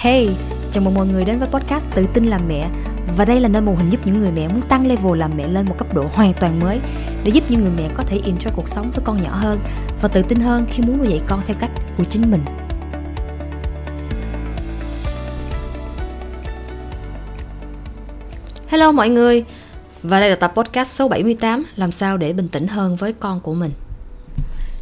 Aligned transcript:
Hey, 0.00 0.28
chào 0.72 0.84
mừng 0.84 0.94
mọi 0.94 1.06
người 1.06 1.24
đến 1.24 1.38
với 1.38 1.48
podcast 1.48 1.84
Tự 1.94 2.06
tin 2.14 2.24
làm 2.24 2.48
mẹ. 2.48 2.70
Và 3.16 3.24
đây 3.24 3.40
là 3.40 3.48
nơi 3.48 3.62
mô 3.62 3.74
hình 3.74 3.90
giúp 3.90 4.00
những 4.04 4.20
người 4.20 4.30
mẹ 4.32 4.48
muốn 4.48 4.62
tăng 4.62 4.86
level 4.86 5.18
làm 5.18 5.36
mẹ 5.36 5.48
lên 5.48 5.66
một 5.66 5.74
cấp 5.78 5.94
độ 5.94 6.06
hoàn 6.12 6.32
toàn 6.40 6.60
mới 6.60 6.80
Để 7.24 7.30
giúp 7.30 7.44
những 7.48 7.60
người 7.60 7.70
mẹ 7.76 7.88
có 7.94 8.02
thể 8.02 8.20
enjoy 8.24 8.50
cuộc 8.54 8.68
sống 8.68 8.90
với 8.90 9.04
con 9.04 9.22
nhỏ 9.22 9.30
hơn 9.34 9.58
Và 10.02 10.08
tự 10.08 10.22
tin 10.22 10.40
hơn 10.40 10.66
khi 10.70 10.82
muốn 10.82 10.98
nuôi 10.98 11.08
dạy 11.08 11.20
con 11.26 11.40
theo 11.46 11.56
cách 11.60 11.70
của 11.96 12.04
chính 12.04 12.30
mình. 12.30 12.40
Hello 18.68 18.92
mọi 18.92 19.08
người. 19.08 19.44
Và 20.02 20.20
đây 20.20 20.30
là 20.30 20.36
tập 20.36 20.52
podcast 20.56 20.90
số 20.90 21.08
78 21.08 21.64
Làm 21.76 21.92
sao 21.92 22.16
để 22.16 22.32
bình 22.32 22.48
tĩnh 22.48 22.68
hơn 22.68 22.96
với 22.96 23.12
con 23.12 23.40
của 23.40 23.54
mình. 23.54 23.70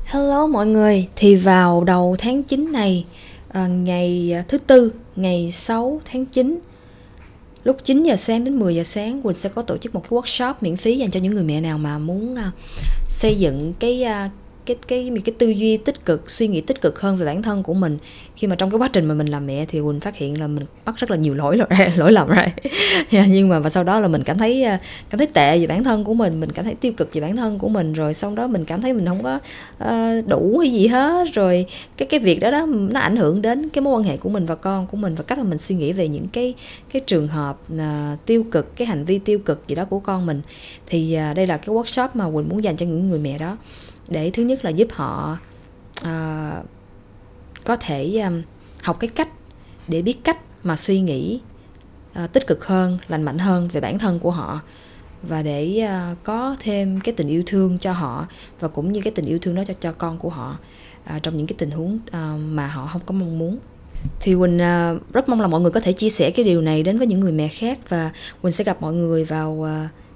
Hello 0.04 0.46
mọi 0.46 0.66
người. 0.66 1.08
Thì 1.16 1.36
vào 1.36 1.84
đầu 1.84 2.16
tháng 2.18 2.42
9 2.42 2.72
này 2.72 3.04
à, 3.48 3.66
Ngày 3.66 4.32
à, 4.32 4.44
thứ 4.48 4.58
tư 4.58 4.92
Ngày 5.16 5.50
6 5.52 6.00
tháng 6.04 6.26
9 6.26 6.58
Lúc 7.64 7.76
9 7.84 8.02
giờ 8.02 8.16
sáng 8.16 8.44
đến 8.44 8.58
10 8.58 8.74
giờ 8.74 8.82
sáng 8.82 9.22
Quỳnh 9.22 9.36
sẽ 9.36 9.48
có 9.48 9.62
tổ 9.62 9.76
chức 9.76 9.94
một 9.94 10.02
cái 10.10 10.18
workshop 10.18 10.54
miễn 10.60 10.76
phí 10.76 10.98
dành 10.98 11.10
cho 11.10 11.20
những 11.20 11.34
người 11.34 11.44
mẹ 11.44 11.60
nào 11.60 11.78
mà 11.78 11.98
muốn 11.98 12.34
à, 12.34 12.50
xây 13.08 13.38
dựng 13.38 13.72
cái 13.78 14.02
à, 14.02 14.30
cái 14.66 14.76
cái 14.88 15.10
cái 15.24 15.34
tư 15.38 15.48
duy 15.48 15.76
tích 15.76 16.04
cực 16.04 16.30
suy 16.30 16.48
nghĩ 16.48 16.60
tích 16.60 16.80
cực 16.80 17.00
hơn 17.00 17.16
về 17.16 17.26
bản 17.26 17.42
thân 17.42 17.62
của 17.62 17.74
mình. 17.74 17.98
Khi 18.36 18.46
mà 18.46 18.54
trong 18.56 18.70
cái 18.70 18.78
quá 18.78 18.88
trình 18.92 19.06
mà 19.06 19.14
mình 19.14 19.26
làm 19.26 19.46
mẹ 19.46 19.66
thì 19.68 19.80
quỳnh 19.80 20.00
phát 20.00 20.16
hiện 20.16 20.40
là 20.40 20.46
mình 20.46 20.66
mắc 20.84 20.96
rất 20.96 21.10
là 21.10 21.16
nhiều 21.16 21.34
lỗi 21.34 21.56
rồi 21.56 21.88
lỗi 21.96 22.12
lầm 22.12 22.28
rồi. 22.28 22.46
Dạ, 23.10 23.26
nhưng 23.26 23.48
mà 23.48 23.58
và 23.58 23.70
sau 23.70 23.84
đó 23.84 24.00
là 24.00 24.08
mình 24.08 24.22
cảm 24.22 24.38
thấy 24.38 24.62
à, 24.62 24.80
cảm 25.10 25.18
thấy 25.18 25.26
tệ 25.26 25.58
về 25.58 25.66
bản 25.66 25.84
thân 25.84 26.04
của 26.04 26.14
mình 26.14 26.40
mình 26.40 26.52
cảm 26.52 26.64
thấy 26.64 26.74
tiêu 26.74 26.92
cực 26.92 27.12
về 27.12 27.20
bản 27.20 27.36
thân 27.36 27.58
của 27.58 27.68
mình 27.68 27.92
rồi 27.92 28.14
sau 28.14 28.34
đó 28.34 28.46
mình 28.46 28.64
cảm 28.64 28.80
thấy 28.80 28.92
mình 28.92 29.06
không 29.06 29.22
có 29.22 29.38
uh, 29.84 30.26
đủ 30.26 30.58
hay 30.58 30.72
gì 30.72 30.86
hết. 30.86 31.28
Rồi 31.34 31.66
cái 31.96 32.08
cái 32.08 32.20
việc 32.20 32.40
đó 32.40 32.50
đó 32.50 32.66
nó 32.66 33.00
ảnh 33.00 33.16
hưởng 33.16 33.42
đến 33.42 33.68
cái 33.68 33.82
mối 33.82 33.94
quan 33.94 34.02
hệ 34.02 34.16
của 34.16 34.28
mình 34.28 34.46
và 34.46 34.54
con 34.54 34.86
của 34.86 34.96
mình 34.96 35.14
và 35.14 35.22
cách 35.22 35.38
mà 35.38 35.44
mình 35.44 35.58
suy 35.58 35.74
nghĩ 35.74 35.92
về 35.92 36.08
những 36.08 36.26
cái 36.32 36.54
cái 36.92 37.02
trường 37.06 37.28
hợp 37.28 37.58
uh, 37.74 37.80
tiêu 38.26 38.44
cực 38.50 38.76
cái 38.76 38.86
hành 38.86 39.04
vi 39.04 39.18
tiêu 39.18 39.38
cực 39.38 39.68
gì 39.68 39.74
đó 39.74 39.84
của 39.84 39.98
con 39.98 40.26
mình. 40.26 40.42
Thì 40.86 41.18
uh, 41.30 41.36
đây 41.36 41.46
là 41.46 41.56
cái 41.56 41.76
workshop 41.76 42.08
mà 42.14 42.24
quỳnh 42.24 42.48
muốn 42.48 42.64
dành 42.64 42.76
cho 42.76 42.86
những 42.86 43.08
người 43.08 43.18
mẹ 43.18 43.38
đó 43.38 43.56
để 44.08 44.30
thứ 44.30 44.42
nhất 44.42 44.64
là 44.64 44.70
giúp 44.70 44.88
họ 44.92 45.38
uh, 46.00 46.66
có 47.64 47.76
thể 47.76 48.20
um, 48.20 48.42
học 48.82 48.96
cái 49.00 49.08
cách 49.08 49.28
để 49.88 50.02
biết 50.02 50.24
cách 50.24 50.38
mà 50.62 50.76
suy 50.76 51.00
nghĩ 51.00 51.40
uh, 52.24 52.32
tích 52.32 52.46
cực 52.46 52.66
hơn 52.66 52.98
lành 53.08 53.22
mạnh 53.22 53.38
hơn 53.38 53.68
về 53.68 53.80
bản 53.80 53.98
thân 53.98 54.18
của 54.18 54.30
họ 54.30 54.60
và 55.22 55.42
để 55.42 55.88
uh, 56.12 56.18
có 56.22 56.56
thêm 56.60 57.00
cái 57.00 57.14
tình 57.14 57.28
yêu 57.28 57.42
thương 57.46 57.78
cho 57.78 57.92
họ 57.92 58.26
và 58.60 58.68
cũng 58.68 58.92
như 58.92 59.00
cái 59.00 59.12
tình 59.12 59.24
yêu 59.24 59.38
thương 59.38 59.54
đó 59.54 59.62
cho 59.68 59.74
cho 59.80 59.92
con 59.92 60.18
của 60.18 60.28
họ 60.28 60.58
uh, 61.16 61.22
trong 61.22 61.36
những 61.36 61.46
cái 61.46 61.56
tình 61.58 61.70
huống 61.70 61.94
uh, 61.94 62.40
mà 62.40 62.66
họ 62.66 62.86
không 62.86 63.02
có 63.06 63.12
mong 63.12 63.38
muốn. 63.38 63.58
Thì 64.20 64.34
quỳnh 64.34 64.56
uh, 64.56 65.12
rất 65.12 65.28
mong 65.28 65.40
là 65.40 65.48
mọi 65.48 65.60
người 65.60 65.70
có 65.70 65.80
thể 65.80 65.92
chia 65.92 66.10
sẻ 66.10 66.30
cái 66.30 66.44
điều 66.44 66.60
này 66.60 66.82
đến 66.82 66.98
với 66.98 67.06
những 67.06 67.20
người 67.20 67.32
mẹ 67.32 67.48
khác 67.48 67.78
và 67.88 68.10
quỳnh 68.42 68.52
sẽ 68.52 68.64
gặp 68.64 68.82
mọi 68.82 68.92
người 68.92 69.24
vào 69.24 69.50
uh, 69.50 69.68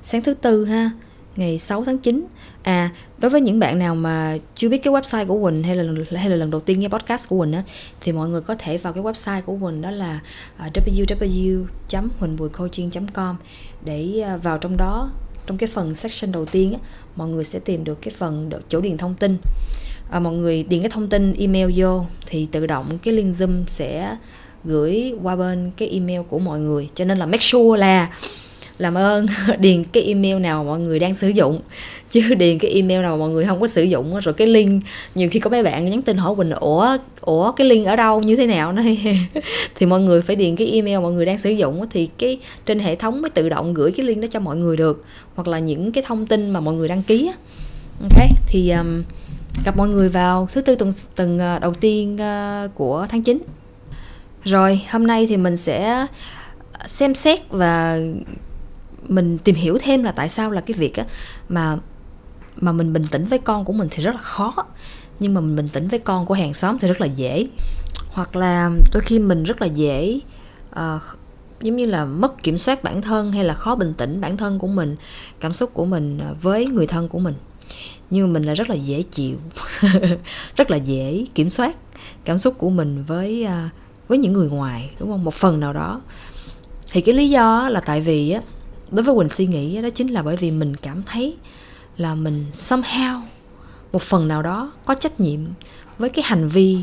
sáng 0.02 0.22
thứ 0.22 0.34
tư 0.34 0.64
ha 0.64 0.91
ngày 1.36 1.59
6 1.59 1.84
tháng 1.84 1.98
9 1.98 2.27
À, 2.62 2.91
đối 3.19 3.31
với 3.31 3.41
những 3.41 3.59
bạn 3.59 3.78
nào 3.78 3.95
mà 3.95 4.36
chưa 4.55 4.69
biết 4.69 4.83
cái 4.83 4.92
website 4.92 5.27
của 5.27 5.42
Quỳnh 5.42 5.62
hay 5.62 5.77
là 5.77 5.84
hay 6.17 6.31
là 6.31 6.37
lần 6.37 6.50
đầu 6.50 6.61
tiên 6.61 6.81
nghe 6.81 6.89
podcast 6.89 7.28
của 7.28 7.39
Quỳnh 7.39 7.53
á 7.53 7.62
thì 8.00 8.12
mọi 8.12 8.28
người 8.28 8.41
có 8.41 8.55
thể 8.55 8.78
vào 8.78 8.92
cái 8.92 9.03
website 9.03 9.42
của 9.42 9.56
Quỳnh 9.62 9.83
đó 9.83 9.91
là 9.91 10.20
à, 10.56 10.69
www.huỳnhbùicoaching.com 10.75 13.37
để 13.84 14.20
à, 14.20 14.37
vào 14.37 14.59
trong 14.59 14.77
đó 14.77 15.11
trong 15.47 15.59
cái 15.59 15.69
phần 15.69 15.95
section 15.95 16.33
đầu 16.33 16.47
tiên 16.47 16.72
á, 16.72 16.78
mọi 17.17 17.28
người 17.28 17.44
sẽ 17.44 17.59
tìm 17.59 17.84
được 17.84 18.03
cái 18.03 18.15
phần 18.19 18.48
được 18.48 18.62
chỗ 18.69 18.81
điền 18.81 18.97
thông 18.97 19.15
tin. 19.15 19.39
À, 20.11 20.20
mọi 20.20 20.33
người 20.33 20.62
điền 20.62 20.81
cái 20.81 20.91
thông 20.91 21.09
tin 21.09 21.33
email 21.33 21.70
vô 21.77 22.05
thì 22.27 22.48
tự 22.53 22.67
động 22.67 22.98
cái 23.03 23.15
link 23.15 23.34
Zoom 23.34 23.65
sẽ 23.67 24.17
gửi 24.65 25.15
qua 25.22 25.37
bên 25.37 25.70
cái 25.77 25.89
email 25.89 26.20
của 26.28 26.39
mọi 26.39 26.61
người. 26.61 26.89
Cho 26.94 27.05
nên 27.05 27.19
là 27.19 27.27
make 27.27 27.41
sure 27.41 27.81
là 27.81 28.11
làm 28.81 28.95
ơn. 28.95 29.27
Điền 29.59 29.84
cái 29.84 30.03
email 30.03 30.39
nào 30.39 30.64
mọi 30.64 30.81
người 30.81 30.98
đang 30.98 31.14
sử 31.14 31.28
dụng. 31.28 31.61
Chứ 32.10 32.21
điền 32.34 32.59
cái 32.59 32.71
email 32.71 33.03
nào 33.03 33.16
mọi 33.16 33.31
người 33.31 33.44
không 33.44 33.60
có 33.60 33.66
sử 33.66 33.82
dụng 33.82 34.21
rồi 34.21 34.34
cái 34.34 34.47
link. 34.47 34.82
Nhiều 35.15 35.28
khi 35.31 35.41
có 35.41 35.50
mấy 35.50 35.62
bạn 35.62 35.84
nhắn 35.84 36.03
tin 36.03 36.16
hỏi 36.16 36.34
quỳnh 36.34 36.50
ủa 36.50 36.97
ủa 37.21 37.53
cái 37.53 37.66
link 37.66 37.87
ở 37.87 37.97
đâu? 37.97 38.21
Như 38.21 38.37
thế 38.37 38.47
nào? 38.47 38.72
Nó 38.72 38.82
thì 39.75 39.87
mọi 39.87 40.00
người 40.00 40.22
phải 40.22 40.37
điền 40.37 40.56
cái 40.56 40.69
email 40.69 40.99
mọi 40.99 41.12
người 41.12 41.27
đang 41.27 41.38
sử 41.38 41.50
dụng 41.50 41.87
thì 41.91 42.09
cái 42.19 42.38
trên 42.66 42.78
hệ 42.78 42.97
thống 42.97 43.22
mới 43.22 43.31
tự 43.31 43.49
động 43.49 43.75
gửi 43.75 43.93
cái 43.93 44.06
link 44.06 44.22
đó 44.22 44.28
cho 44.31 44.41
mọi 44.41 44.56
người 44.56 44.77
được. 44.77 45.04
Hoặc 45.34 45.49
là 45.49 45.59
những 45.59 45.93
cái 45.93 46.04
thông 46.06 46.27
tin 46.27 46.50
mà 46.50 46.60
mọi 46.60 46.75
người 46.75 46.88
đăng 46.88 47.03
ký 47.03 47.31
ok 48.00 48.28
thì 48.47 48.71
um, 48.71 49.03
gặp 49.65 49.77
mọi 49.77 49.88
người 49.88 50.09
vào 50.09 50.49
thứ 50.53 50.60
tư 50.60 50.75
tuần 50.75 50.93
tuần 51.16 51.38
ờ, 51.38 51.59
đầu 51.59 51.75
tiên 51.75 52.19
ờ, 52.19 52.69
của 52.75 53.06
tháng 53.10 53.22
9 53.22 53.38
rồi 54.44 54.83
hôm 54.91 55.06
nay 55.06 55.27
thì 55.27 55.37
mình 55.37 55.56
sẽ 55.56 56.06
ờ, 56.72 56.87
xem 56.87 57.15
xét 57.15 57.41
và 57.49 57.99
mình 59.09 59.38
tìm 59.38 59.55
hiểu 59.55 59.78
thêm 59.83 60.03
là 60.03 60.12
tại 60.12 60.28
sao 60.28 60.50
là 60.50 60.61
cái 60.61 60.75
việc 60.78 60.97
á 60.97 61.05
mà 61.49 61.78
mà 62.56 62.72
mình 62.72 62.93
bình 62.93 63.03
tĩnh 63.11 63.25
với 63.25 63.38
con 63.38 63.65
của 63.65 63.72
mình 63.72 63.88
thì 63.91 64.03
rất 64.03 64.15
là 64.15 64.21
khó. 64.21 64.55
Nhưng 65.21 65.34
mà 65.34 65.41
mình 65.41 65.56
bình 65.56 65.69
tĩnh 65.69 65.88
với 65.88 65.99
con 65.99 66.27
của 66.27 66.34
hàng 66.34 66.55
xóm 66.55 66.78
thì 66.78 66.88
rất 66.88 67.00
là 67.00 67.06
dễ. 67.06 67.47
Hoặc 68.09 68.37
là 68.37 68.71
đôi 68.93 69.00
khi 69.00 69.19
mình 69.19 69.44
rất 69.44 69.60
là 69.60 69.66
dễ 69.66 70.21
uh, 70.71 71.03
giống 71.60 71.77
như 71.77 71.87
là 71.87 72.05
mất 72.05 72.43
kiểm 72.43 72.59
soát 72.59 72.84
bản 72.84 73.03
thân 73.03 73.33
hay 73.33 73.44
là 73.44 73.55
khó 73.55 73.75
bình 73.75 73.94
tĩnh 73.94 74.21
bản 74.21 74.37
thân 74.37 74.59
của 74.59 74.66
mình 74.66 74.97
cảm 75.41 75.53
xúc 75.53 75.71
của 75.75 75.84
mình 75.84 76.19
ờ, 76.19 76.34
với 76.43 76.66
người 76.66 76.87
thân 76.87 77.09
của 77.09 77.19
mình. 77.19 77.34
Nhưng 78.10 78.27
mà 78.27 78.33
mình 78.33 78.43
là 78.43 78.55
rất 78.55 78.71
là 78.71 78.75
dễ 78.75 79.03
chịu 79.03 79.37
rất 80.56 80.71
là 80.71 80.77
dễ 80.77 81.25
kiểm 81.34 81.50
soát 81.50 81.77
cảm 82.25 82.39
xúc 82.39 82.55
của 82.59 82.71
mình 82.71 83.05
với 83.05 83.47
uh, 83.47 83.72
với 84.09 84.19
những 84.19 84.33
người 84.33 84.50
ngoài 84.50 84.91
đúng 84.99 85.10
không? 85.10 85.25
Một 85.25 85.34
phần 85.34 85.60
nào 85.60 85.72
đó. 85.72 86.00
Thì 86.93 87.00
cái 87.00 87.15
lý 87.15 87.31
do 87.31 87.69
là 87.69 87.81
tại 87.81 88.00
vì 88.00 88.31
á 88.31 88.41
đối 88.91 89.03
với 89.05 89.15
quỳnh 89.15 89.28
suy 89.28 89.47
nghĩ 89.47 89.83
đó 89.83 89.89
chính 89.91 90.09
là 90.09 90.23
bởi 90.23 90.37
vì 90.37 90.51
mình 90.51 90.77
cảm 90.77 91.03
thấy 91.03 91.37
là 91.97 92.15
mình 92.15 92.47
somehow, 92.53 93.21
một 93.93 94.03
phần 94.03 94.28
nào 94.28 94.43
đó 94.43 94.73
có 94.84 94.95
trách 94.95 95.21
nhiệm 95.21 95.41
với 95.99 96.09
cái 96.09 96.25
hành 96.27 96.49
vi 96.49 96.78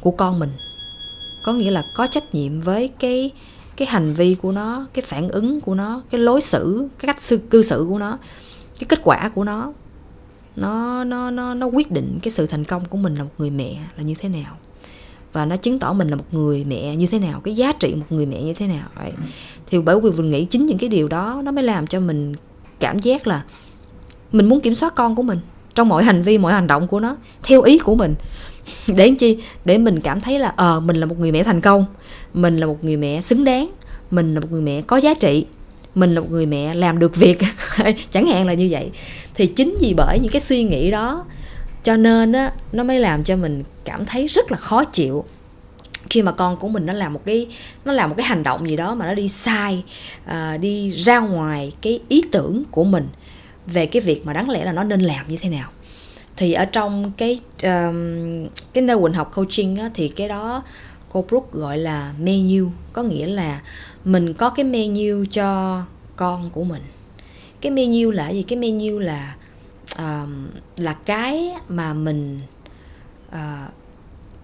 của 0.00 0.10
con 0.10 0.38
mình. 0.38 0.50
Có 1.44 1.52
nghĩa 1.52 1.70
là 1.70 1.82
có 1.96 2.06
trách 2.06 2.34
nhiệm 2.34 2.60
với 2.60 2.88
cái 2.88 3.30
cái 3.76 3.88
hành 3.88 4.12
vi 4.14 4.34
của 4.34 4.52
nó, 4.52 4.86
cái 4.92 5.04
phản 5.04 5.28
ứng 5.28 5.60
của 5.60 5.74
nó, 5.74 6.02
cái 6.10 6.20
lối 6.20 6.40
xử, 6.40 6.88
cái 6.98 7.06
cách 7.06 7.22
sư 7.22 7.40
cư 7.50 7.62
xử 7.62 7.86
của 7.88 7.98
nó, 7.98 8.18
cái 8.78 8.86
kết 8.88 9.00
quả 9.02 9.30
của 9.34 9.44
nó. 9.44 9.72
Nó 10.56 11.04
nó 11.04 11.30
nó 11.30 11.54
nó 11.54 11.66
quyết 11.66 11.90
định 11.90 12.18
cái 12.22 12.32
sự 12.32 12.46
thành 12.46 12.64
công 12.64 12.84
của 12.84 12.98
mình 12.98 13.14
là 13.14 13.24
một 13.24 13.30
người 13.38 13.50
mẹ 13.50 13.76
là 13.96 14.02
như 14.02 14.14
thế 14.18 14.28
nào. 14.28 14.56
Và 15.32 15.44
nó 15.44 15.56
chứng 15.56 15.78
tỏ 15.78 15.92
mình 15.92 16.08
là 16.08 16.16
một 16.16 16.24
người 16.30 16.64
mẹ 16.64 16.96
như 16.96 17.06
thế 17.06 17.18
nào, 17.18 17.40
cái 17.40 17.56
giá 17.56 17.72
trị 17.72 17.94
một 17.94 18.06
người 18.10 18.26
mẹ 18.26 18.42
như 18.42 18.54
thế 18.54 18.66
nào 18.66 18.88
vậy 18.96 19.12
thì 19.74 19.80
bởi 19.80 20.00
vì 20.00 20.10
mình 20.10 20.30
nghĩ 20.30 20.44
chính 20.44 20.66
những 20.66 20.78
cái 20.78 20.88
điều 20.88 21.08
đó 21.08 21.42
nó 21.44 21.52
mới 21.52 21.64
làm 21.64 21.86
cho 21.86 22.00
mình 22.00 22.34
cảm 22.80 22.98
giác 22.98 23.26
là 23.26 23.42
mình 24.32 24.48
muốn 24.48 24.60
kiểm 24.60 24.74
soát 24.74 24.94
con 24.94 25.14
của 25.14 25.22
mình 25.22 25.38
trong 25.74 25.88
mọi 25.88 26.04
hành 26.04 26.22
vi 26.22 26.38
mọi 26.38 26.52
hành 26.52 26.66
động 26.66 26.88
của 26.88 27.00
nó 27.00 27.16
theo 27.42 27.62
ý 27.62 27.78
của 27.78 27.94
mình. 27.94 28.14
Để 28.96 29.14
chi? 29.18 29.38
Để 29.64 29.78
mình 29.78 30.00
cảm 30.00 30.20
thấy 30.20 30.38
là 30.38 30.52
ờ 30.56 30.76
à, 30.76 30.80
mình 30.80 30.96
là 30.96 31.06
một 31.06 31.18
người 31.18 31.32
mẹ 31.32 31.42
thành 31.42 31.60
công 31.60 31.86
mình 32.34 32.56
là 32.56 32.66
một 32.66 32.84
người 32.84 32.96
mẹ 32.96 33.20
xứng 33.20 33.44
đáng 33.44 33.70
mình 34.10 34.34
là 34.34 34.40
một 34.40 34.46
người 34.50 34.60
mẹ 34.60 34.82
có 34.82 34.96
giá 34.96 35.14
trị 35.14 35.46
mình 35.94 36.14
là 36.14 36.20
một 36.20 36.30
người 36.30 36.46
mẹ 36.46 36.74
làm 36.74 36.98
được 36.98 37.16
việc. 37.16 37.38
Chẳng 38.10 38.26
hạn 38.26 38.46
là 38.46 38.54
như 38.54 38.68
vậy. 38.70 38.90
Thì 39.34 39.46
chính 39.46 39.76
vì 39.80 39.94
bởi 39.96 40.18
những 40.22 40.32
cái 40.32 40.40
suy 40.40 40.62
nghĩ 40.62 40.90
đó 40.90 41.24
cho 41.84 41.96
nên 41.96 42.32
á 42.32 42.52
nó 42.72 42.84
mới 42.84 43.00
làm 43.00 43.24
cho 43.24 43.36
mình 43.36 43.64
cảm 43.84 44.06
thấy 44.06 44.26
rất 44.26 44.50
là 44.50 44.56
khó 44.56 44.84
chịu 44.84 45.24
khi 46.10 46.22
mà 46.22 46.32
con 46.32 46.56
của 46.56 46.68
mình 46.68 46.86
nó 46.86 46.92
làm 46.92 47.12
một 47.12 47.20
cái 47.24 47.46
nó 47.84 47.92
làm 47.92 48.10
một 48.10 48.14
cái 48.18 48.26
hành 48.26 48.42
động 48.42 48.70
gì 48.70 48.76
đó 48.76 48.94
mà 48.94 49.06
nó 49.06 49.14
đi 49.14 49.28
sai 49.28 49.84
uh, 50.24 50.60
đi 50.60 50.90
ra 50.90 51.20
ngoài 51.20 51.72
cái 51.82 52.00
ý 52.08 52.22
tưởng 52.32 52.62
của 52.70 52.84
mình 52.84 53.08
về 53.66 53.86
cái 53.86 54.02
việc 54.02 54.26
mà 54.26 54.32
đáng 54.32 54.50
lẽ 54.50 54.64
là 54.64 54.72
nó 54.72 54.84
nên 54.84 55.00
làm 55.00 55.28
như 55.28 55.36
thế 55.36 55.48
nào. 55.48 55.70
Thì 56.36 56.52
ở 56.52 56.64
trong 56.64 57.12
cái 57.16 57.40
um, 57.62 58.48
cái 58.72 58.82
nơi 58.82 58.98
quỳnh 58.98 59.12
học 59.12 59.30
coaching 59.34 59.76
á, 59.76 59.90
thì 59.94 60.08
cái 60.08 60.28
đó 60.28 60.62
cô 61.08 61.24
Brooke 61.28 61.48
gọi 61.52 61.78
là 61.78 62.14
menu 62.20 62.70
có 62.92 63.02
nghĩa 63.02 63.26
là 63.26 63.60
mình 64.04 64.34
có 64.34 64.50
cái 64.50 64.64
menu 64.64 65.24
cho 65.30 65.82
con 66.16 66.50
của 66.50 66.64
mình. 66.64 66.82
Cái 67.60 67.72
menu 67.72 68.10
là 68.10 68.28
gì? 68.28 68.42
Cái 68.42 68.58
menu 68.58 68.98
là 68.98 69.34
um, 69.98 70.48
là 70.76 70.92
cái 70.92 71.50
mà 71.68 71.92
mình 71.92 72.40
uh, 73.28 73.38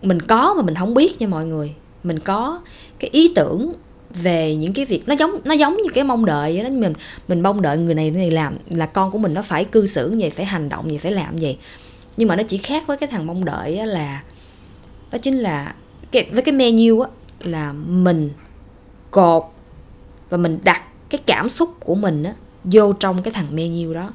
mình 0.02 0.22
có 0.22 0.54
mà 0.54 0.62
mình 0.62 0.74
không 0.74 0.94
biết 0.94 1.20
nha 1.20 1.26
mọi 1.26 1.46
người. 1.46 1.74
Mình 2.04 2.18
có 2.18 2.60
cái 2.98 3.10
ý 3.10 3.32
tưởng 3.34 3.72
về 4.14 4.56
những 4.56 4.72
cái 4.72 4.84
việc 4.84 5.08
nó 5.08 5.14
giống 5.14 5.30
nó 5.44 5.54
giống 5.54 5.76
như 5.76 5.88
cái 5.94 6.04
mong 6.04 6.24
đợi 6.24 6.62
đó 6.62 6.68
mình 6.68 6.92
mình 7.28 7.40
mong 7.40 7.62
đợi 7.62 7.78
người 7.78 7.94
này 7.94 8.10
này 8.10 8.30
làm 8.30 8.56
là 8.70 8.86
con 8.86 9.10
của 9.10 9.18
mình 9.18 9.34
nó 9.34 9.42
phải 9.42 9.64
cư 9.64 9.86
xử 9.86 10.10
như 10.10 10.18
vậy 10.20 10.30
phải 10.30 10.44
hành 10.44 10.68
động 10.68 10.90
gì 10.90 10.98
phải 10.98 11.12
làm 11.12 11.38
gì 11.38 11.58
nhưng 12.16 12.28
mà 12.28 12.36
nó 12.36 12.42
chỉ 12.42 12.56
khác 12.56 12.86
với 12.86 12.96
cái 12.96 13.06
thằng 13.06 13.26
mong 13.26 13.44
đợi 13.44 13.86
là 13.86 14.22
đó 15.10 15.18
chính 15.18 15.38
là 15.38 15.74
cái, 16.12 16.30
với 16.32 16.42
cái 16.42 16.52
menu 16.52 17.00
á 17.00 17.08
là 17.40 17.72
mình 17.72 18.30
cột 19.10 19.44
và 20.30 20.36
mình 20.36 20.58
đặt 20.64 20.82
cái 21.10 21.20
cảm 21.26 21.48
xúc 21.48 21.70
của 21.80 21.94
mình 21.94 22.22
á 22.22 22.34
vô 22.64 22.92
trong 22.92 23.22
cái 23.22 23.32
thằng 23.32 23.56
menu 23.56 23.94
đó. 23.94 24.10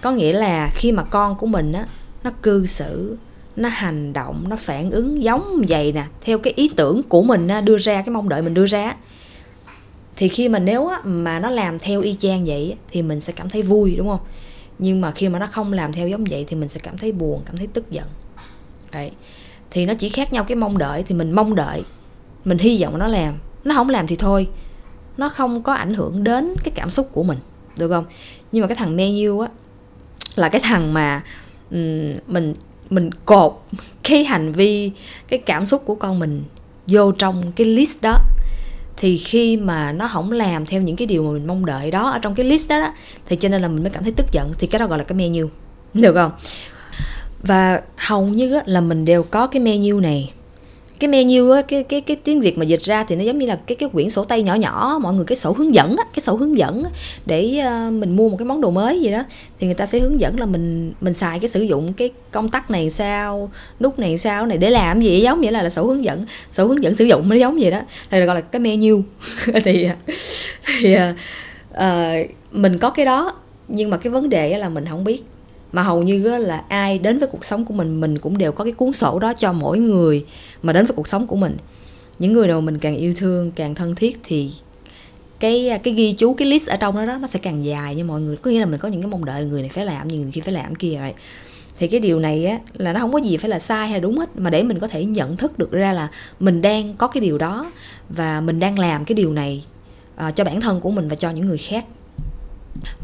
Có 0.00 0.12
nghĩa 0.12 0.32
là 0.32 0.70
khi 0.74 0.92
mà 0.92 1.02
con 1.02 1.36
của 1.36 1.46
mình 1.46 1.72
á 1.72 1.86
nó 2.24 2.30
cư 2.42 2.66
xử 2.66 3.16
nó 3.56 3.68
hành 3.68 4.12
động, 4.12 4.44
nó 4.48 4.56
phản 4.56 4.90
ứng 4.90 5.22
giống 5.22 5.64
vậy 5.68 5.92
nè, 5.92 6.04
theo 6.20 6.38
cái 6.38 6.52
ý 6.56 6.70
tưởng 6.76 7.02
của 7.02 7.22
mình 7.22 7.48
đưa 7.64 7.78
ra, 7.78 8.02
cái 8.02 8.10
mong 8.10 8.28
đợi 8.28 8.42
mình 8.42 8.54
đưa 8.54 8.66
ra 8.66 8.96
thì 10.16 10.28
khi 10.28 10.48
mà 10.48 10.58
nếu 10.58 10.90
mà 11.04 11.40
nó 11.40 11.50
làm 11.50 11.78
theo 11.78 12.00
y 12.00 12.14
chang 12.14 12.44
vậy 12.44 12.76
thì 12.90 13.02
mình 13.02 13.20
sẽ 13.20 13.32
cảm 13.32 13.48
thấy 13.48 13.62
vui, 13.62 13.94
đúng 13.96 14.08
không? 14.08 14.20
Nhưng 14.78 15.00
mà 15.00 15.12
khi 15.12 15.28
mà 15.28 15.38
nó 15.38 15.46
không 15.46 15.72
làm 15.72 15.92
theo 15.92 16.08
giống 16.08 16.24
vậy 16.24 16.44
thì 16.48 16.56
mình 16.56 16.68
sẽ 16.68 16.80
cảm 16.82 16.98
thấy 16.98 17.12
buồn, 17.12 17.42
cảm 17.46 17.56
thấy 17.56 17.66
tức 17.66 17.90
giận. 17.90 18.06
Đấy. 18.92 19.10
thì 19.70 19.86
nó 19.86 19.94
chỉ 19.94 20.08
khác 20.08 20.32
nhau 20.32 20.44
cái 20.44 20.56
mong 20.56 20.78
đợi 20.78 21.02
thì 21.02 21.14
mình 21.14 21.32
mong 21.32 21.54
đợi, 21.54 21.84
mình 22.44 22.58
hy 22.58 22.82
vọng 22.82 22.98
nó 22.98 23.06
làm. 23.06 23.34
Nó 23.64 23.74
không 23.74 23.88
làm 23.88 24.06
thì 24.06 24.16
thôi. 24.16 24.48
Nó 25.16 25.28
không 25.28 25.62
có 25.62 25.72
ảnh 25.72 25.94
hưởng 25.94 26.24
đến 26.24 26.54
cái 26.64 26.72
cảm 26.74 26.90
xúc 26.90 27.08
của 27.12 27.22
mình, 27.22 27.38
được 27.78 27.88
không? 27.88 28.04
Nhưng 28.52 28.62
mà 28.62 28.66
cái 28.68 28.76
thằng 28.76 28.96
menu 28.96 29.40
á, 29.40 29.48
là 30.36 30.48
cái 30.48 30.60
thằng 30.60 30.94
mà 30.94 31.22
mình 32.26 32.54
mình 32.90 33.10
cột 33.24 33.62
cái 34.02 34.24
hành 34.24 34.52
vi 34.52 34.90
cái 35.28 35.38
cảm 35.38 35.66
xúc 35.66 35.82
của 35.84 35.94
con 35.94 36.18
mình 36.18 36.44
vô 36.86 37.12
trong 37.12 37.52
cái 37.56 37.66
list 37.66 38.02
đó. 38.02 38.18
Thì 38.96 39.16
khi 39.16 39.56
mà 39.56 39.92
nó 39.92 40.08
không 40.08 40.32
làm 40.32 40.66
theo 40.66 40.82
những 40.82 40.96
cái 40.96 41.06
điều 41.06 41.22
mà 41.22 41.30
mình 41.30 41.46
mong 41.46 41.66
đợi 41.66 41.90
đó 41.90 42.10
ở 42.10 42.18
trong 42.18 42.34
cái 42.34 42.46
list 42.46 42.68
đó, 42.68 42.78
đó 42.78 42.92
thì 43.26 43.36
cho 43.36 43.48
nên 43.48 43.62
là 43.62 43.68
mình 43.68 43.82
mới 43.82 43.90
cảm 43.90 44.02
thấy 44.02 44.12
tức 44.16 44.26
giận. 44.32 44.52
Thì 44.58 44.66
cái 44.66 44.78
đó 44.78 44.86
gọi 44.86 44.98
là 44.98 45.04
cái 45.04 45.16
menu. 45.16 45.48
Được 45.94 46.14
không? 46.14 46.32
Và 47.42 47.82
hầu 47.96 48.26
như 48.26 48.60
là 48.66 48.80
mình 48.80 49.04
đều 49.04 49.22
có 49.22 49.46
cái 49.46 49.62
menu 49.62 50.00
này 50.00 50.32
cái 51.00 51.08
menu 51.08 51.50
á, 51.50 51.62
cái 51.62 51.82
cái 51.82 52.00
cái 52.00 52.16
tiếng 52.16 52.40
việt 52.40 52.58
mà 52.58 52.64
dịch 52.64 52.82
ra 52.82 53.04
thì 53.04 53.16
nó 53.16 53.22
giống 53.22 53.38
như 53.38 53.46
là 53.46 53.58
cái 53.66 53.76
cái 53.76 53.88
quyển 53.88 54.10
sổ 54.10 54.24
tay 54.24 54.42
nhỏ 54.42 54.54
nhỏ 54.54 54.98
mọi 55.02 55.14
người 55.14 55.24
cái 55.24 55.36
sổ 55.36 55.52
hướng 55.52 55.74
dẫn 55.74 55.96
á, 55.96 56.04
cái 56.14 56.20
sổ 56.20 56.36
hướng 56.36 56.58
dẫn 56.58 56.84
á, 56.84 56.90
để 57.26 57.62
uh, 57.86 57.92
mình 57.92 58.16
mua 58.16 58.28
một 58.28 58.36
cái 58.36 58.46
món 58.46 58.60
đồ 58.60 58.70
mới 58.70 59.00
gì 59.00 59.10
đó. 59.10 59.24
Thì 59.60 59.66
người 59.66 59.74
ta 59.74 59.86
sẽ 59.86 59.98
hướng 59.98 60.20
dẫn 60.20 60.40
là 60.40 60.46
mình 60.46 60.92
mình 61.00 61.14
xài 61.14 61.40
cái 61.40 61.50
sử 61.50 61.62
dụng 61.62 61.92
cái 61.92 62.10
công 62.30 62.48
tắc 62.48 62.70
này 62.70 62.90
sao 62.90 63.50
nút 63.80 63.98
này 63.98 64.18
sao 64.18 64.46
này 64.46 64.58
để 64.58 64.70
làm 64.70 65.00
gì 65.00 65.20
giống 65.20 65.40
vậy 65.40 65.52
là 65.52 65.62
là 65.62 65.70
sổ 65.70 65.86
hướng 65.86 66.04
dẫn 66.04 66.26
sổ 66.52 66.66
hướng 66.66 66.82
dẫn 66.82 66.96
sử 66.96 67.04
dụng 67.04 67.28
nó 67.28 67.36
giống 67.36 67.58
vậy 67.60 67.70
đó. 67.70 67.80
Đây 68.10 68.20
là 68.20 68.26
gọi 68.26 68.36
là 68.36 68.40
cái 68.40 68.60
menu 68.60 69.02
thì 69.64 69.84
ờ, 69.84 69.94
thì 70.80 70.96
uh, 71.74 72.30
mình 72.52 72.78
có 72.78 72.90
cái 72.90 73.06
đó 73.06 73.34
nhưng 73.68 73.90
mà 73.90 73.96
cái 73.96 74.10
vấn 74.10 74.28
đề 74.28 74.58
là 74.58 74.68
mình 74.68 74.84
không 74.90 75.04
biết 75.04 75.22
mà 75.74 75.82
hầu 75.82 76.02
như 76.02 76.38
là 76.38 76.64
ai 76.68 76.98
đến 76.98 77.18
với 77.18 77.28
cuộc 77.28 77.44
sống 77.44 77.64
của 77.64 77.74
mình 77.74 78.00
mình 78.00 78.18
cũng 78.18 78.38
đều 78.38 78.52
có 78.52 78.64
cái 78.64 78.72
cuốn 78.72 78.92
sổ 78.92 79.18
đó 79.18 79.32
cho 79.34 79.52
mỗi 79.52 79.78
người 79.78 80.24
mà 80.62 80.72
đến 80.72 80.86
với 80.86 80.96
cuộc 80.96 81.08
sống 81.08 81.26
của 81.26 81.36
mình. 81.36 81.56
Những 82.18 82.32
người 82.32 82.48
nào 82.48 82.60
mình 82.60 82.78
càng 82.78 82.96
yêu 82.96 83.14
thương 83.16 83.50
càng 83.50 83.74
thân 83.74 83.94
thiết 83.94 84.20
thì 84.24 84.50
cái 85.40 85.80
cái 85.82 85.94
ghi 85.94 86.12
chú 86.12 86.34
cái 86.34 86.48
list 86.48 86.66
ở 86.66 86.76
trong 86.76 86.96
đó, 86.96 87.06
đó 87.06 87.18
nó 87.20 87.26
sẽ 87.26 87.38
càng 87.38 87.64
dài 87.64 87.94
như 87.94 88.04
mọi 88.04 88.20
người. 88.20 88.36
Có 88.36 88.50
nghĩa 88.50 88.60
là 88.60 88.66
mình 88.66 88.80
có 88.80 88.88
những 88.88 89.02
cái 89.02 89.10
mong 89.10 89.24
đợi 89.24 89.44
người 89.44 89.60
này 89.60 89.68
phải 89.68 89.84
làm 89.84 90.08
người 90.08 90.30
kia 90.32 90.40
phải 90.40 90.54
làm 90.54 90.74
kia 90.74 90.96
rồi 90.98 91.14
thì 91.78 91.88
cái 91.88 92.00
điều 92.00 92.20
này 92.20 92.46
á 92.46 92.58
là 92.74 92.92
nó 92.92 93.00
không 93.00 93.12
có 93.12 93.18
gì 93.18 93.36
phải 93.36 93.50
là 93.50 93.58
sai 93.58 93.88
hay 93.88 93.98
là 93.98 94.02
đúng 94.02 94.18
hết 94.18 94.36
mà 94.36 94.50
để 94.50 94.62
mình 94.62 94.78
có 94.78 94.88
thể 94.88 95.04
nhận 95.04 95.36
thức 95.36 95.58
được 95.58 95.70
ra 95.70 95.92
là 95.92 96.08
mình 96.40 96.62
đang 96.62 96.94
có 96.94 97.06
cái 97.06 97.20
điều 97.20 97.38
đó 97.38 97.72
và 98.08 98.40
mình 98.40 98.60
đang 98.60 98.78
làm 98.78 99.04
cái 99.04 99.14
điều 99.14 99.32
này 99.32 99.64
uh, 100.28 100.36
cho 100.36 100.44
bản 100.44 100.60
thân 100.60 100.80
của 100.80 100.90
mình 100.90 101.08
và 101.08 101.16
cho 101.16 101.30
những 101.30 101.46
người 101.46 101.58
khác. 101.58 101.84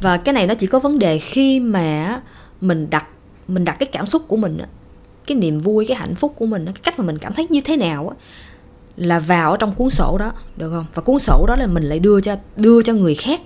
Và 0.00 0.16
cái 0.16 0.32
này 0.32 0.46
nó 0.46 0.54
chỉ 0.54 0.66
có 0.66 0.78
vấn 0.78 0.98
đề 0.98 1.18
khi 1.18 1.60
mà 1.60 2.20
mình 2.60 2.90
đặt 2.90 3.06
mình 3.48 3.64
đặt 3.64 3.76
cái 3.78 3.86
cảm 3.92 4.06
xúc 4.06 4.22
của 4.28 4.36
mình 4.36 4.58
cái 5.26 5.36
niềm 5.36 5.60
vui, 5.60 5.86
cái 5.86 5.96
hạnh 5.96 6.14
phúc 6.14 6.34
của 6.38 6.46
mình 6.46 6.66
cái 6.66 6.74
cách 6.82 6.98
mà 6.98 7.04
mình 7.04 7.18
cảm 7.18 7.32
thấy 7.34 7.46
như 7.50 7.60
thế 7.60 7.76
nào 7.76 8.16
là 8.96 9.18
vào 9.18 9.50
ở 9.50 9.56
trong 9.56 9.74
cuốn 9.74 9.90
sổ 9.90 10.16
đó, 10.18 10.32
được 10.56 10.70
không? 10.70 10.86
Và 10.94 11.02
cuốn 11.02 11.18
sổ 11.18 11.44
đó 11.48 11.56
là 11.56 11.66
mình 11.66 11.82
lại 11.82 11.98
đưa 11.98 12.20
cho 12.20 12.36
đưa 12.56 12.82
cho 12.82 12.92
người 12.92 13.14
khác. 13.14 13.40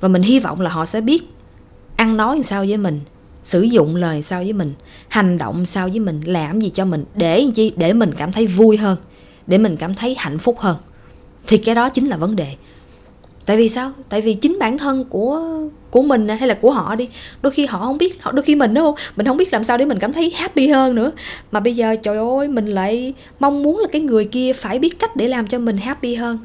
Và 0.00 0.08
mình 0.08 0.22
hy 0.22 0.38
vọng 0.38 0.60
là 0.60 0.70
họ 0.70 0.86
sẽ 0.86 1.00
biết 1.00 1.22
ăn 1.96 2.16
nói 2.16 2.36
làm 2.36 2.42
sao 2.42 2.64
với 2.68 2.76
mình, 2.76 3.00
sử 3.42 3.62
dụng 3.62 3.96
lời 3.96 4.22
sao 4.22 4.42
với 4.42 4.52
mình, 4.52 4.72
hành 5.08 5.38
động 5.38 5.66
sao 5.66 5.88
với 5.88 6.00
mình, 6.00 6.20
làm 6.24 6.60
gì 6.60 6.70
cho 6.70 6.84
mình 6.84 7.04
để 7.14 7.46
gì 7.54 7.70
để 7.76 7.92
mình 7.92 8.14
cảm 8.14 8.32
thấy 8.32 8.46
vui 8.46 8.76
hơn, 8.76 8.98
để 9.46 9.58
mình 9.58 9.76
cảm 9.76 9.94
thấy 9.94 10.16
hạnh 10.18 10.38
phúc 10.38 10.58
hơn. 10.58 10.76
Thì 11.46 11.58
cái 11.58 11.74
đó 11.74 11.88
chính 11.88 12.06
là 12.06 12.16
vấn 12.16 12.36
đề 12.36 12.56
tại 13.46 13.56
vì 13.56 13.68
sao? 13.68 13.92
Tại 14.08 14.20
vì 14.20 14.34
chính 14.34 14.56
bản 14.60 14.78
thân 14.78 15.04
của 15.04 15.60
của 15.90 16.02
mình 16.02 16.28
hay 16.28 16.48
là 16.48 16.54
của 16.54 16.70
họ 16.70 16.94
đi, 16.94 17.08
đôi 17.42 17.50
khi 17.50 17.66
họ 17.66 17.78
không 17.78 17.98
biết, 17.98 18.22
họ, 18.22 18.32
đôi 18.32 18.42
khi 18.42 18.54
mình 18.54 18.74
đâu 18.74 18.96
mình 19.16 19.26
không 19.26 19.36
biết 19.36 19.52
làm 19.52 19.64
sao 19.64 19.78
để 19.78 19.84
mình 19.84 19.98
cảm 19.98 20.12
thấy 20.12 20.32
happy 20.36 20.68
hơn 20.68 20.94
nữa. 20.94 21.12
Mà 21.52 21.60
bây 21.60 21.76
giờ, 21.76 21.96
trời 21.96 22.16
ơi, 22.16 22.48
mình 22.48 22.66
lại 22.66 23.14
mong 23.40 23.62
muốn 23.62 23.78
là 23.78 23.88
cái 23.92 24.02
người 24.02 24.24
kia 24.24 24.52
phải 24.52 24.78
biết 24.78 24.98
cách 24.98 25.16
để 25.16 25.28
làm 25.28 25.46
cho 25.46 25.58
mình 25.58 25.76
happy 25.76 26.14
hơn 26.14 26.38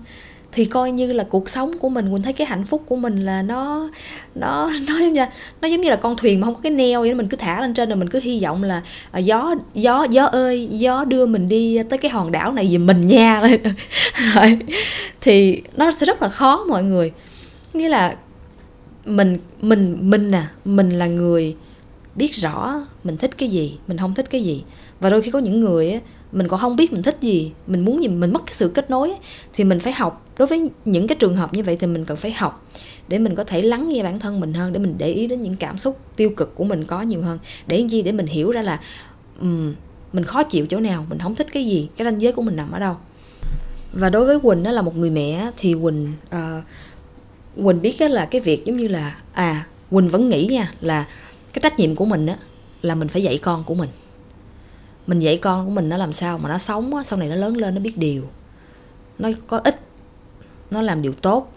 thì 0.56 0.66
coi 0.66 0.92
như 0.92 1.13
là 1.13 1.24
cuộc 1.24 1.50
sống 1.50 1.78
của 1.80 1.90
mình 1.90 2.12
mình 2.12 2.22
thấy 2.22 2.34
cái 2.34 2.48
hạnh 2.48 2.63
phúc 2.63 2.84
của 2.86 2.96
mình 2.96 3.25
là 3.25 3.42
nó 3.42 3.90
nó 4.36 4.72
nó 4.88 5.00
giống 5.00 5.13
như 5.13 5.25
nó 5.62 5.68
giống 5.68 5.81
như 5.81 5.90
là 5.90 5.96
con 5.96 6.16
thuyền 6.18 6.40
mà 6.40 6.46
không 6.46 6.56
có 6.56 6.62
cái 6.62 6.72
neo 6.72 7.02
vậy 7.02 7.10
đó 7.10 7.16
mình 7.16 7.28
cứ 7.28 7.38
thả 7.38 7.62
lên 7.62 7.74
trên 7.74 7.90
rồi 7.90 7.96
mình 7.96 8.10
cứ 8.10 8.19
hy 8.19 8.44
vọng 8.44 8.63
là 8.63 8.81
à, 9.12 9.19
gió 9.19 9.56
gió 9.74 10.07
gió 10.10 10.25
ơi 10.25 10.68
gió 10.72 11.06
đưa 11.06 11.25
mình 11.25 11.50
đi 11.50 11.80
tới 11.90 12.00
cái 12.00 12.12
hòn 12.12 12.31
đảo 12.31 12.52
này 12.52 12.69
giùm 12.72 12.86
mình 12.86 13.07
nha. 13.07 13.42
Rồi 14.36 14.60
thì 15.22 15.62
nó 15.78 15.92
sẽ 15.92 16.06
rất 16.06 16.22
là 16.22 16.30
khó 16.30 16.66
mọi 16.69 16.84
người. 16.84 17.12
Nghĩa 17.74 17.90
là 17.90 18.16
mình 19.06 19.38
mình 19.62 19.98
mình 20.01 20.31
nè 20.31 20.38
à, 20.38 20.50
mình 20.66 20.90
là 20.90 21.08
người 21.08 21.56
biết 22.16 22.36
rõ 22.36 22.86
mình 23.04 23.18
thích 23.18 23.38
cái 23.38 23.50
gì 23.50 23.78
mình 23.88 23.98
không 23.98 24.13
thích 24.13 24.30
cái 24.30 24.44
gì. 24.44 24.63
Và 25.00 25.10
đôi 25.10 25.22
khi 25.22 25.31
có 25.31 25.40
những 25.40 25.60
người 25.60 25.92
á 25.92 26.00
mình 26.36 26.48
còn 26.48 26.60
không 26.60 26.76
biết 26.76 26.94
mình 26.94 27.04
thích 27.04 27.18
gì 27.22 27.52
mình 27.68 27.86
muốn 27.86 28.04
gì 28.04 28.08
mình 28.08 28.34
mất 28.34 28.46
cái 28.46 28.54
sự 28.54 28.68
kết 28.68 28.90
nối 28.90 29.10
ấy, 29.10 29.18
thì 29.54 29.64
mình 29.64 29.80
phải 29.80 29.94
học. 29.94 30.28
Đối 30.38 30.48
với 30.48 30.70
những 30.86 31.08
cái 31.08 31.16
trường 31.20 31.36
hợp 31.36 31.54
như 31.54 31.64
vậy 31.64 31.78
thì 31.80 31.88
mình 31.88 32.06
cần 32.06 32.18
phải 32.18 32.32
học 32.32 32.68
để 33.08 33.20
mình 33.20 33.36
có 33.36 33.44
thể 33.44 33.62
lắng 33.62 33.90
nghe 33.90 34.04
bản 34.04 34.20
thân 34.20 34.40
mình 34.40 34.54
hơn 34.54 34.74
để 34.74 34.80
mình 34.80 34.96
để 34.98 35.08
ý 35.08 35.28
đến 35.28 35.42
những 35.42 35.56
cảm 35.56 35.78
xúc 35.78 36.00
tiêu 36.16 36.30
cực 36.30 36.56
của 36.56 36.64
mình 36.64 36.84
có 36.84 37.02
nhiều 37.02 37.22
hơn. 37.22 37.40
Để 37.68 37.80
gì? 37.80 38.02
Để 38.02 38.12
mình 38.12 38.26
hiểu 38.26 38.52
ra 38.52 38.62
là 38.62 38.80
um, 39.42 39.74
mình 40.14 40.24
khó 40.24 40.44
chịu 40.44 40.66
chỗ 40.66 40.80
nào 40.80 41.06
mình 41.10 41.20
không 41.20 41.36
thích 41.36 41.48
cái 41.54 41.66
gì 41.66 41.90
cái 41.98 42.06
ranh 42.06 42.22
giới 42.22 42.32
của 42.32 42.42
mình 42.42 42.56
nằm 42.56 42.72
ở 42.72 42.80
đâu. 42.80 42.96
Và 43.94 44.10
đối 44.10 44.26
với 44.26 44.40
quỳnh 44.40 44.64
đó 44.64 44.72
là 44.72 44.82
một 44.82 44.98
người 44.98 45.10
mẹ 45.10 45.52
thì 45.58 45.76
quỳnh 45.82 46.14
uh, 46.36 46.64
quỳnh 47.66 47.82
biết 47.82 48.02
là 48.02 48.26
cái 48.26 48.42
việc 48.42 48.66
giống 48.66 48.78
như 48.78 48.88
là 48.88 49.18
à 49.34 49.68
quỳnh 49.92 50.10
vẫn 50.10 50.30
nghĩ 50.30 50.48
nha 50.48 50.74
là 50.82 51.08
cái 51.54 51.60
trách 51.62 51.80
nhiệm 51.80 51.96
của 51.96 52.06
mình 52.06 52.28
á 52.28 52.38
là 52.82 52.96
mình 52.96 53.08
phải 53.08 53.24
dạy 53.24 53.38
con 53.38 53.64
của 53.64 53.76
mình 53.76 53.90
mình 55.07 55.19
dạy 55.19 55.38
con 55.38 55.66
của 55.66 55.72
mình 55.72 55.90
nó 55.90 55.98
làm 55.98 56.13
sao 56.13 56.38
mà 56.38 56.50
nó 56.50 56.57
sống 56.57 56.96
á, 56.96 57.04
sau 57.04 57.19
này 57.19 57.28
nó 57.28 57.36
lớn 57.36 57.57
lên 57.57 57.75
nó 57.75 57.81
biết 57.81 57.98
điều. 57.98 58.24
Nó 59.19 59.30
có 59.48 59.57
ích 59.63 59.80
nó 60.72 60.81
làm 60.81 61.02
điều 61.02 61.13
tốt 61.13 61.52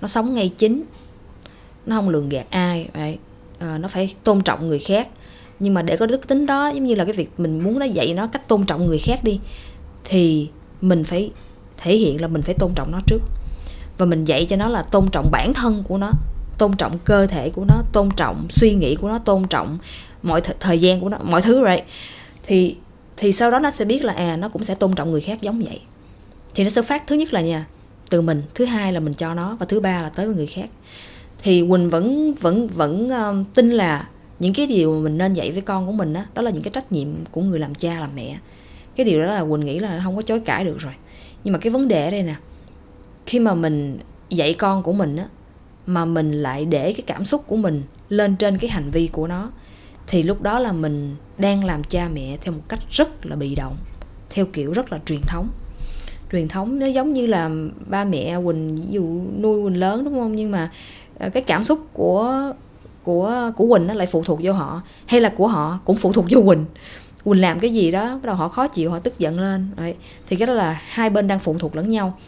nó 0.00 0.08
sống 0.08 0.34
ngay 0.34 0.48
chính 0.48 0.82
nó 1.86 1.96
không 1.96 2.08
lường 2.08 2.28
gạt 2.28 2.46
ai 2.50 2.88
right? 2.94 3.20
à, 3.58 3.66
ờ, 3.72 3.78
nó 3.78 3.88
phải 3.88 4.14
tôn 4.24 4.42
trọng 4.42 4.68
người 4.68 4.78
khác. 4.78 5.08
Nhưng 5.60 5.74
mà 5.74 5.82
để 5.82 5.96
có 5.96 6.06
đức 6.06 6.28
tính 6.28 6.46
đó 6.46 6.68
giống 6.68 6.84
như 6.84 6.94
là 6.94 7.04
cái 7.04 7.12
việc 7.12 7.30
mình 7.38 7.60
muốn 7.60 7.78
nó 7.78 7.84
dạy 7.84 8.14
nó 8.14 8.26
cách 8.26 8.48
tôn 8.48 8.66
trọng 8.66 8.86
người 8.86 8.98
khác 8.98 9.24
đi 9.24 9.40
thì 10.04 10.50
mình 10.80 11.04
phải 11.04 11.30
thể 11.76 11.96
hiện 11.96 12.20
là 12.20 12.28
mình 12.28 12.42
phải 12.42 12.54
tôn 12.54 12.72
trọng 12.74 12.90
nó 12.90 13.00
trước. 13.06 13.22
Và 13.98 14.06
mình 14.06 14.24
dạy 14.24 14.46
cho 14.46 14.56
nó 14.56 14.68
là 14.68 14.82
tôn 14.82 15.08
trọng 15.12 15.30
bản 15.30 15.54
thân 15.54 15.82
của 15.88 15.98
nó 15.98 16.12
tôn 16.58 16.76
trọng 16.76 16.98
cơ 16.98 17.26
thể 17.26 17.50
của 17.50 17.64
nó 17.68 17.82
tôn 17.92 18.08
trọng 18.16 18.46
suy 18.50 18.74
nghĩ 18.74 18.94
của 18.94 19.08
nó 19.08 19.18
tôn 19.18 19.48
trọng 19.48 19.78
mọi 20.22 20.40
th- 20.40 20.54
thời 20.60 20.80
gian 20.80 21.00
của 21.00 21.08
nó 21.08 21.18
mọi 21.22 21.42
thứ 21.42 21.64
rồi 21.64 21.82
thì 22.42 22.76
thì 23.18 23.32
sau 23.32 23.50
đó 23.50 23.58
nó 23.58 23.70
sẽ 23.70 23.84
biết 23.84 24.04
là 24.04 24.12
à 24.12 24.36
nó 24.36 24.48
cũng 24.48 24.64
sẽ 24.64 24.74
tôn 24.74 24.94
trọng 24.94 25.10
người 25.10 25.20
khác 25.20 25.40
giống 25.40 25.62
vậy. 25.62 25.80
Thì 26.54 26.64
nó 26.64 26.70
sẽ 26.70 26.82
phát 26.82 27.06
thứ 27.06 27.16
nhất 27.16 27.32
là 27.32 27.40
nha 27.40 27.66
từ 28.10 28.20
mình 28.20 28.42
thứ 28.54 28.64
hai 28.64 28.92
là 28.92 29.00
mình 29.00 29.14
cho 29.14 29.34
nó 29.34 29.56
và 29.60 29.66
thứ 29.66 29.80
ba 29.80 30.02
là 30.02 30.08
tới 30.08 30.26
với 30.26 30.34
người 30.34 30.46
khác. 30.46 30.70
Thì 31.42 31.66
quỳnh 31.70 31.90
vẫn 31.90 32.34
vẫn 32.34 32.68
vẫn 32.68 33.08
um, 33.08 33.44
tin 33.54 33.70
là 33.70 34.08
những 34.38 34.52
cái 34.52 34.66
điều 34.66 34.94
mà 34.94 35.00
mình 35.00 35.18
nên 35.18 35.32
dạy 35.32 35.52
với 35.52 35.60
con 35.60 35.86
của 35.86 35.92
mình 35.92 36.12
đó, 36.12 36.24
đó 36.34 36.42
là 36.42 36.50
những 36.50 36.62
cái 36.62 36.70
trách 36.70 36.92
nhiệm 36.92 37.08
của 37.30 37.40
người 37.40 37.58
làm 37.58 37.74
cha 37.74 38.00
làm 38.00 38.10
mẹ. 38.14 38.38
Cái 38.96 39.04
điều 39.04 39.20
đó 39.20 39.26
là 39.26 39.44
quỳnh 39.44 39.60
nghĩ 39.60 39.78
là 39.78 40.00
không 40.04 40.16
có 40.16 40.22
chối 40.22 40.40
cãi 40.40 40.64
được 40.64 40.78
rồi. 40.78 40.92
Nhưng 41.44 41.52
mà 41.52 41.58
cái 41.58 41.70
vấn 41.70 41.88
đề 41.88 42.04
ở 42.04 42.10
đây 42.10 42.22
nè 42.22 42.34
khi 43.26 43.38
mà 43.38 43.54
mình 43.54 43.98
dạy 44.28 44.54
con 44.54 44.82
của 44.82 44.92
mình 44.92 45.16
á 45.16 45.26
mà 45.86 46.04
mình 46.04 46.32
lại 46.32 46.64
để 46.64 46.92
cái 46.92 47.02
cảm 47.06 47.24
xúc 47.24 47.44
của 47.46 47.56
mình 47.56 47.82
lên 48.08 48.36
trên 48.36 48.58
cái 48.58 48.70
hành 48.70 48.90
vi 48.90 49.08
của 49.12 49.26
nó 49.26 49.50
thì 50.08 50.22
lúc 50.22 50.42
đó 50.42 50.58
là 50.58 50.72
mình 50.72 51.16
đang 51.38 51.64
làm 51.64 51.84
cha 51.84 52.08
mẹ 52.12 52.36
theo 52.40 52.54
một 52.54 52.62
cách 52.68 52.80
rất 52.90 53.26
là 53.26 53.36
bị 53.36 53.54
động, 53.54 53.76
theo 54.30 54.46
kiểu 54.46 54.72
rất 54.72 54.92
là 54.92 54.98
truyền 55.06 55.20
thống. 55.20 55.48
Truyền 56.32 56.48
thống 56.48 56.78
nó 56.78 56.86
giống 56.86 57.12
như 57.12 57.26
là 57.26 57.50
ba 57.86 58.04
mẹ 58.04 58.36
quỳnh, 58.44 58.76
ví 58.76 58.86
dụ 58.90 59.20
nuôi 59.40 59.62
quỳnh 59.62 59.80
lớn, 59.80 60.04
đúng 60.04 60.14
không? 60.14 60.34
Nhưng 60.34 60.50
mà 60.50 60.70
ờ, 61.18 61.30
cái 61.30 61.42
cảm 61.42 61.64
xúc 61.64 61.86
của 61.92 62.52
của 63.02 63.50
của 63.56 63.68
quỳnh 63.68 63.86
nó 63.86 63.94
lại 63.94 64.06
phụ 64.06 64.22
thuộc 64.24 64.40
vô 64.42 64.52
họ, 64.52 64.82
hay 65.06 65.20
là 65.20 65.28
của 65.28 65.46
họ 65.46 65.78
cũng 65.84 65.96
phụ 65.96 66.12
thuộc 66.12 66.24
vô 66.30 66.42
quỳnh. 66.46 66.64
Quỳnh 67.24 67.40
làm 67.40 67.60
cái 67.60 67.70
gì 67.70 67.90
đó, 67.90 68.04
bắt 68.08 68.24
đầu 68.24 68.34
họ 68.34 68.48
khó 68.48 68.68
chịu, 68.68 68.90
họ 68.90 68.98
tức 68.98 69.18
giận 69.18 69.40
lên, 69.40 69.68
Đấy. 69.76 69.94
thì 70.26 70.36
cái 70.36 70.46
đó 70.46 70.54
là 70.54 70.82
hai 70.88 71.10
bên 71.10 71.28
đang 71.28 71.38
phụ 71.38 71.56
thuộc 71.58 71.76
lẫn 71.76 71.90
nhau. 71.90 72.18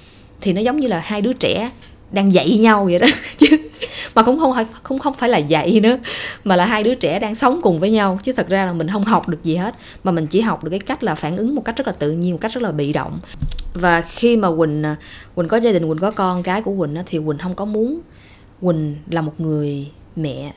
Thì 0.40 0.52
nó 0.52 0.60
giống 0.60 0.80
như 0.80 0.88
là 0.88 0.98
hai 0.98 1.22
đứa 1.22 1.32
trẻ 1.32 1.70
đang 2.12 2.32
dạy 2.32 2.58
nhau 2.58 2.84
vậy 2.84 2.98
đó. 2.98 3.06
Chứ 3.38 3.46
mà 4.14 4.22
cũng 4.22 4.40
không 4.40 4.64
không 4.82 4.98
không 4.98 5.14
phải 5.14 5.28
là 5.28 5.38
dạy 5.38 5.80
nữa. 5.80 5.98
Mà 6.44 6.56
là 6.56 6.66
hai 6.66 6.82
đứa 6.82 6.94
trẻ 6.94 7.18
đang 7.18 7.34
sống 7.34 7.60
cùng 7.62 7.78
với 7.78 7.90
nhau 7.90 8.18
chứ 8.22 8.32
thật 8.32 8.48
ra 8.48 8.66
là 8.66 8.72
mình 8.72 8.88
không 8.88 9.04
học 9.04 9.28
được 9.28 9.44
gì 9.44 9.56
hết. 9.56 9.74
Mà 10.04 10.12
mình 10.12 10.26
chỉ 10.26 10.40
học 10.40 10.64
được 10.64 10.70
cái 10.70 10.80
cách 10.80 11.02
là 11.04 11.14
phản 11.14 11.36
ứng 11.36 11.54
một 11.54 11.64
cách 11.64 11.76
rất 11.76 11.86
là 11.86 11.92
tự 11.92 12.12
nhiên 12.12 12.32
một 12.32 12.38
cách 12.40 12.52
rất 12.52 12.62
là 12.62 12.72
bị 12.72 12.92
động. 12.92 13.18
Và 13.74 14.00
khi 14.00 14.36
mà 14.36 14.48
quỳnh 14.56 14.82
à, 14.82 14.96
quỳnh 15.34 15.48
có 15.48 15.56
gia 15.56 15.72
đình 15.72 15.88
quỳnh 15.88 15.98
có 15.98 16.10
con 16.10 16.42
cái 16.42 16.62
của 16.62 16.76
quỳnh 16.78 16.94
thì 17.06 17.18
quỳnh 17.26 17.38
không 17.38 17.54
có 17.54 17.64
muốn 17.64 18.00
quỳnh 18.60 18.96
là 19.10 19.22
một 19.22 19.40
người 19.40 19.90
mẹ 20.16 20.52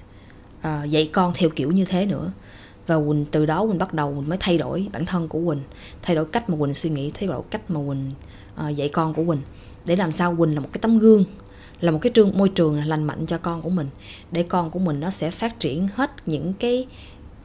uh, 0.60 0.90
dạy 0.90 1.10
con 1.14 1.34
theo 1.36 1.50
kiểu 1.50 1.72
như 1.72 1.86
thế 1.86 2.06
nữa. 2.06 2.32
Và 2.88 2.96
quỳnh 2.96 3.26
từ 3.32 3.46
đó 3.46 3.66
quỳnh 3.66 3.78
bắt 3.78 3.94
đầu 3.94 4.14
quỳnh 4.14 4.30
mới 4.30 4.38
thay 4.42 4.58
đổi 4.58 4.88
bản 4.94 5.06
thân 5.06 5.28
của 5.28 5.40
quỳnh 5.46 5.62
thay 6.02 6.16
đổi 6.16 6.26
cách 6.26 6.50
mà 6.50 6.58
quỳnh 6.60 6.74
suy 6.74 6.90
nghĩ 6.90 7.12
thay 7.14 7.28
đổi 7.28 7.42
cách 7.50 7.72
mà 7.72 7.80
quỳnh 7.88 8.12
uh, 8.68 8.76
dạy 8.76 8.90
con 8.90 9.14
của 9.14 9.24
quỳnh. 9.28 9.42
Để 9.86 9.96
làm 9.96 10.12
sao 10.12 10.36
quỳnh 10.36 10.54
là 10.54 10.60
một 10.60 10.70
cái 10.74 10.80
tấm 10.82 10.98
gương 10.98 11.26
là 11.84 11.92
một 11.92 12.00
cái 12.02 12.12
trường, 12.12 12.38
môi 12.38 12.50
trường 12.50 12.86
lành 12.86 13.04
mạnh 13.04 13.26
cho 13.26 13.38
con 13.38 13.62
của 13.62 13.70
mình, 13.70 13.88
để 14.32 14.44
con 14.44 14.72
của 14.72 14.80
mình 14.80 15.00
nó 15.00 15.10
sẽ 15.10 15.32
phát 15.32 15.60
triển 15.60 15.88
hết 15.96 16.12
những 16.26 16.54
cái 16.54 16.88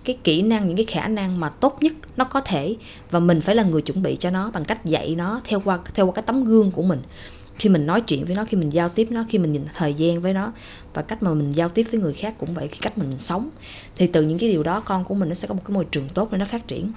cái 0.05 0.19
kỹ 0.25 0.43
năng, 0.43 0.67
những 0.67 0.77
cái 0.77 0.85
khả 0.85 1.09
năng 1.09 1.41
mà 1.41 1.49
tốt 1.49 1.79
nhất 1.81 1.93
nó 2.17 2.25
có 2.25 2.41
thể, 2.41 2.77
và 3.11 3.21
mình 3.21 3.41
phải 3.41 3.55
là 3.55 3.63
người 3.63 3.83
chuẩn 3.83 4.03
bị 4.03 4.17
cho 4.17 4.31
nó 4.31 4.51
bằng 4.51 4.65
cách 4.65 4.85
dạy 4.85 5.15
nó 5.15 5.41
theo 5.45 5.61
qua 5.61 5.79
theo 5.95 6.07
qua 6.07 6.13
cái 6.15 6.23
tấm 6.27 6.45
gương 6.45 6.71
của 6.71 6.83
mình. 6.83 7.03
Khi 7.59 7.69
mình 7.69 7.87
nói 7.87 8.01
chuyện 8.01 8.25
với 8.25 8.37
nó, 8.37 8.45
khi 8.45 8.57
mình 8.57 8.71
giao 8.71 8.89
tiếp 8.89 9.09
nó, 9.11 9.25
khi 9.29 9.39
mình 9.39 9.53
nhìn 9.53 9.65
thời 9.75 9.95
gian 9.95 10.21
với 10.21 10.35
nó, 10.35 10.53
và 10.95 11.03
cách 11.03 11.23
mà 11.23 11.35
mình 11.35 11.53
giao 11.53 11.69
tiếp 11.69 11.87
với 11.91 12.01
người 12.01 12.13
khác 12.13 12.35
cũng 12.39 12.55
vậy, 12.55 12.69
cái 12.69 12.79
cách 12.83 12.99
mình 12.99 13.13
sống, 13.19 13.49
thì 13.97 14.07
từ 14.07 14.23
những 14.23 14.39
cái 14.39 14.51
điều 14.51 14.63
đó 14.63 14.81
con 14.81 15.05
của 15.05 15.15
mình 15.15 15.29
nó 15.29 15.35
sẽ 15.35 15.49
có 15.49 15.55
một 15.55 15.63
cái 15.67 15.75
môi 15.75 15.85
trường 15.85 16.09
tốt 16.09 16.33
để 16.33 16.39
nó 16.39 16.45
phát 16.45 16.69
triển 16.69 16.93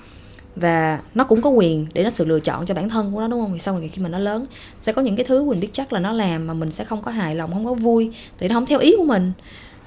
và 0.56 1.00
nó 1.16 1.24
cũng 1.24 1.42
có 1.42 1.50
quyền 1.50 1.88
để 1.94 2.04
nó 2.04 2.10
sự 2.10 2.26
lựa 2.26 2.40
chọn 2.40 2.66
cho 2.66 2.74
bản 2.74 2.90
thân 2.90 3.14
của 3.14 3.20
nó 3.20 3.28
đúng 3.28 3.42
không? 3.42 3.54
Thì 3.54 3.60
sau 3.60 3.80
này 3.80 3.88
khi 3.88 4.02
mà 4.02 4.10
nó 4.10 4.20
lớn 4.20 4.46
sẽ 4.82 4.94
có 4.94 5.02
những 5.02 5.16
cái 5.16 5.26
thứ 5.26 5.44
mình 5.44 5.60
biết 5.60 5.70
chắc 5.74 5.94
là 5.94 6.00
nó 6.00 6.12
làm 6.12 6.48
mà 6.48 6.54
mình 6.54 6.72
sẽ 6.72 6.84
không 6.84 7.02
có 7.02 7.12
hài 7.12 7.36
lòng 7.36 7.54
không 7.54 7.66
có 7.66 7.74
vui 7.74 8.12
thì 8.40 8.48
nó 8.48 8.56
không 8.56 8.66
theo 8.66 8.80
ý 8.80 8.94
của 8.98 9.06
mình. 9.06 9.32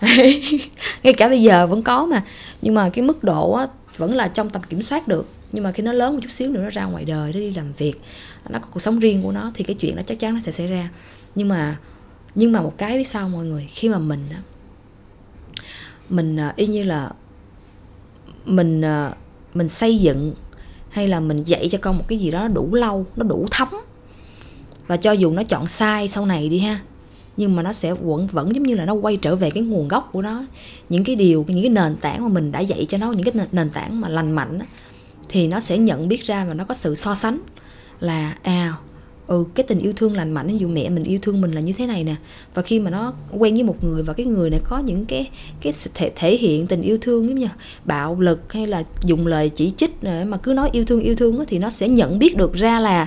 Ngay 1.02 1.14
cả 1.16 1.28
bây 1.28 1.42
giờ 1.42 1.66
vẫn 1.66 1.82
có 1.82 2.06
mà. 2.06 2.24
Nhưng 2.62 2.74
mà 2.74 2.88
cái 2.88 3.04
mức 3.04 3.24
độ 3.24 3.52
á, 3.52 3.66
vẫn 3.96 4.14
là 4.14 4.28
trong 4.28 4.50
tầm 4.50 4.62
kiểm 4.62 4.82
soát 4.82 5.08
được. 5.08 5.28
Nhưng 5.52 5.64
mà 5.64 5.72
khi 5.72 5.82
nó 5.82 5.92
lớn 5.92 6.14
một 6.14 6.20
chút 6.22 6.30
xíu 6.30 6.50
nữa 6.50 6.62
nó 6.62 6.70
ra 6.70 6.84
ngoài 6.84 7.04
đời 7.04 7.32
nó 7.32 7.38
đi 7.38 7.54
làm 7.54 7.72
việc 7.72 8.00
nó 8.48 8.58
có 8.58 8.68
cuộc 8.70 8.80
sống 8.80 8.98
riêng 8.98 9.22
của 9.22 9.32
nó 9.32 9.50
thì 9.54 9.64
cái 9.64 9.74
chuyện 9.74 9.96
đó 9.96 10.02
chắc 10.06 10.18
chắn 10.18 10.34
nó 10.34 10.40
sẽ 10.40 10.52
xảy 10.52 10.66
ra. 10.66 10.90
Nhưng 11.34 11.48
mà 11.48 11.76
nhưng 12.34 12.52
mà 12.52 12.62
một 12.62 12.74
cái 12.78 12.98
biết 12.98 13.08
sao 13.08 13.28
mọi 13.28 13.44
người 13.44 13.66
khi 13.70 13.88
mà 13.88 13.98
mình 13.98 14.20
mình 16.08 16.36
à, 16.36 16.52
y 16.56 16.66
như 16.66 16.82
là 16.82 17.10
mình 18.44 18.84
à, 18.84 19.12
mình 19.54 19.68
xây 19.68 19.98
dựng 19.98 20.34
hay 20.94 21.08
là 21.08 21.20
mình 21.20 21.44
dạy 21.44 21.68
cho 21.68 21.78
con 21.78 21.98
một 21.98 22.04
cái 22.08 22.18
gì 22.18 22.30
đó 22.30 22.48
đủ 22.48 22.74
lâu, 22.74 23.06
nó 23.16 23.24
đủ 23.24 23.46
thấm. 23.50 23.68
Và 24.86 24.96
cho 24.96 25.12
dù 25.12 25.30
nó 25.30 25.42
chọn 25.42 25.66
sai 25.66 26.08
sau 26.08 26.26
này 26.26 26.48
đi 26.48 26.58
ha, 26.58 26.80
nhưng 27.36 27.56
mà 27.56 27.62
nó 27.62 27.72
sẽ 27.72 27.94
vẫn 27.94 28.26
vẫn 28.26 28.54
giống 28.54 28.62
như 28.62 28.74
là 28.74 28.84
nó 28.84 28.92
quay 28.92 29.16
trở 29.16 29.36
về 29.36 29.50
cái 29.50 29.62
nguồn 29.62 29.88
gốc 29.88 30.08
của 30.12 30.22
nó. 30.22 30.44
Những 30.88 31.04
cái 31.04 31.16
điều, 31.16 31.44
những 31.48 31.62
cái 31.62 31.70
nền 31.70 31.96
tảng 31.96 32.22
mà 32.22 32.28
mình 32.28 32.52
đã 32.52 32.60
dạy 32.60 32.86
cho 32.88 32.98
nó, 32.98 33.12
những 33.12 33.32
cái 33.32 33.46
nền 33.52 33.70
tảng 33.70 34.00
mà 34.00 34.08
lành 34.08 34.32
mạnh 34.32 34.58
thì 35.28 35.48
nó 35.48 35.60
sẽ 35.60 35.78
nhận 35.78 36.08
biết 36.08 36.24
ra 36.24 36.44
và 36.44 36.54
nó 36.54 36.64
có 36.64 36.74
sự 36.74 36.94
so 36.94 37.14
sánh 37.14 37.38
là 38.00 38.36
à 38.42 38.74
ừ 39.26 39.44
cái 39.54 39.64
tình 39.64 39.78
yêu 39.78 39.92
thương 39.96 40.16
lành 40.16 40.32
mạnh 40.32 40.46
ví 40.46 40.56
dụ 40.58 40.68
mẹ 40.68 40.88
mình 40.88 41.04
yêu 41.04 41.18
thương 41.22 41.40
mình 41.40 41.52
là 41.52 41.60
như 41.60 41.72
thế 41.72 41.86
này 41.86 42.04
nè. 42.04 42.16
Và 42.54 42.62
khi 42.62 42.80
mà 42.80 42.90
nó 42.90 43.12
quen 43.30 43.54
với 43.54 43.62
một 43.62 43.84
người 43.84 44.02
và 44.02 44.12
cái 44.12 44.26
người 44.26 44.50
này 44.50 44.60
có 44.64 44.78
những 44.78 45.06
cái 45.06 45.30
cái 45.60 45.72
thể, 45.94 46.12
thể 46.16 46.36
hiện 46.36 46.66
tình 46.66 46.82
yêu 46.82 46.98
thương 47.00 47.28
giống 47.28 47.38
như 47.38 47.48
bạo 47.84 48.20
lực 48.20 48.52
hay 48.52 48.66
là 48.66 48.82
dùng 49.04 49.26
lời 49.26 49.48
chỉ 49.48 49.72
trích 49.76 50.04
mà 50.26 50.36
cứ 50.42 50.52
nói 50.52 50.68
yêu 50.72 50.84
thương 50.84 51.00
yêu 51.00 51.16
thương 51.16 51.44
thì 51.46 51.58
nó 51.58 51.70
sẽ 51.70 51.88
nhận 51.88 52.18
biết 52.18 52.36
được 52.36 52.54
ra 52.54 52.80
là 52.80 53.06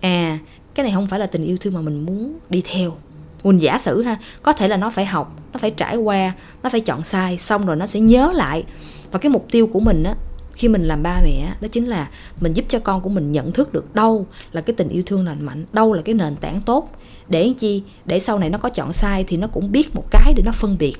à 0.00 0.38
cái 0.74 0.84
này 0.84 0.92
không 0.94 1.06
phải 1.06 1.20
là 1.20 1.26
tình 1.26 1.44
yêu 1.44 1.56
thương 1.60 1.74
mà 1.74 1.80
mình 1.80 2.06
muốn 2.06 2.38
đi 2.50 2.62
theo. 2.64 2.96
Mình 3.44 3.56
giả 3.56 3.78
sử 3.78 4.02
ha 4.02 4.18
có 4.42 4.52
thể 4.52 4.68
là 4.68 4.76
nó 4.76 4.90
phải 4.90 5.06
học 5.06 5.36
nó 5.52 5.58
phải 5.58 5.70
trải 5.70 5.96
qua 5.96 6.32
nó 6.62 6.70
phải 6.70 6.80
chọn 6.80 7.02
sai 7.02 7.38
xong 7.38 7.66
rồi 7.66 7.76
nó 7.76 7.86
sẽ 7.86 8.00
nhớ 8.00 8.32
lại. 8.34 8.64
Và 9.12 9.18
cái 9.18 9.30
mục 9.30 9.46
tiêu 9.50 9.66
của 9.66 9.80
mình 9.80 10.02
á 10.02 10.14
khi 10.58 10.68
mình 10.68 10.84
làm 10.84 11.02
ba 11.02 11.20
mẹ 11.24 11.54
đó 11.60 11.68
chính 11.72 11.86
là 11.86 12.10
mình 12.40 12.52
giúp 12.52 12.64
cho 12.68 12.78
con 12.78 13.00
của 13.00 13.10
mình 13.10 13.32
nhận 13.32 13.52
thức 13.52 13.72
được 13.72 13.94
đâu 13.94 14.26
là 14.52 14.60
cái 14.60 14.74
tình 14.76 14.88
yêu 14.88 15.02
thương 15.06 15.26
lành 15.26 15.46
mạnh 15.46 15.64
đâu 15.72 15.92
là 15.92 16.02
cái 16.02 16.14
nền 16.14 16.36
tảng 16.36 16.60
tốt. 16.60 16.90
Để 17.28 17.52
chi? 17.58 17.82
Để 18.04 18.20
sau 18.20 18.38
này 18.38 18.50
nó 18.50 18.58
có 18.58 18.68
chọn 18.68 18.92
sai 18.92 19.24
thì 19.24 19.36
nó 19.36 19.46
cũng 19.46 19.72
biết 19.72 19.94
một 19.94 20.04
cái 20.10 20.34
để 20.36 20.42
nó 20.46 20.52
phân 20.52 20.76
biệt. 20.78 20.94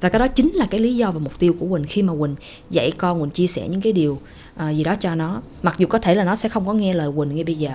Và 0.00 0.08
cái 0.08 0.18
đó 0.18 0.28
chính 0.28 0.52
là 0.52 0.66
cái 0.70 0.80
lý 0.80 0.96
do 0.96 1.10
và 1.10 1.18
mục 1.18 1.38
tiêu 1.38 1.54
của 1.60 1.66
quỳnh. 1.66 1.84
Khi 1.88 2.02
mà 2.02 2.12
quỳnh 2.18 2.34
dạy 2.70 2.90
con 2.90 3.20
quỳnh 3.20 3.30
chia 3.30 3.46
sẻ 3.46 3.68
những 3.68 3.80
cái 3.80 3.92
điều 3.92 4.12
uh, 4.12 4.76
gì 4.76 4.84
đó 4.84 4.94
cho 4.94 5.14
nó 5.14 5.42
mặc 5.62 5.74
dù 5.78 5.86
có 5.86 5.98
thể 5.98 6.14
là 6.14 6.24
nó 6.24 6.36
sẽ 6.36 6.48
không 6.48 6.66
có 6.66 6.72
nghe 6.72 6.94
lời 6.94 7.10
quỳnh 7.16 7.34
ngay 7.34 7.44
bây 7.44 7.54
giờ 7.54 7.72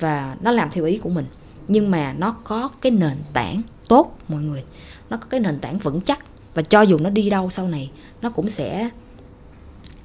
và 0.00 0.36
nó 0.40 0.50
làm 0.50 0.70
theo 0.70 0.84
ý 0.84 0.96
của 0.96 1.10
mình 1.10 1.26
nhưng 1.68 1.90
mà 1.90 2.14
nó 2.18 2.36
có 2.44 2.68
cái 2.80 2.92
nền 2.92 3.16
tảng 3.32 3.62
tốt 3.88 4.18
mọi 4.28 4.42
người. 4.42 4.62
Nó 5.10 5.16
có 5.16 5.26
cái 5.30 5.40
nền 5.40 5.58
tảng 5.58 5.78
vững 5.78 6.00
chắc 6.00 6.24
và 6.54 6.62
cho 6.62 6.82
dù 6.82 6.98
nó 6.98 7.10
đi 7.10 7.30
đâu 7.30 7.50
sau 7.50 7.68
này 7.68 7.90
nó 8.22 8.30
cũng 8.30 8.50
sẽ 8.50 8.90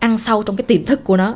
ăn 0.01 0.17
sâu 0.17 0.43
trong 0.43 0.55
cái 0.55 0.63
tiềm 0.63 0.85
thức 0.85 1.03
của 1.03 1.17
nó. 1.17 1.35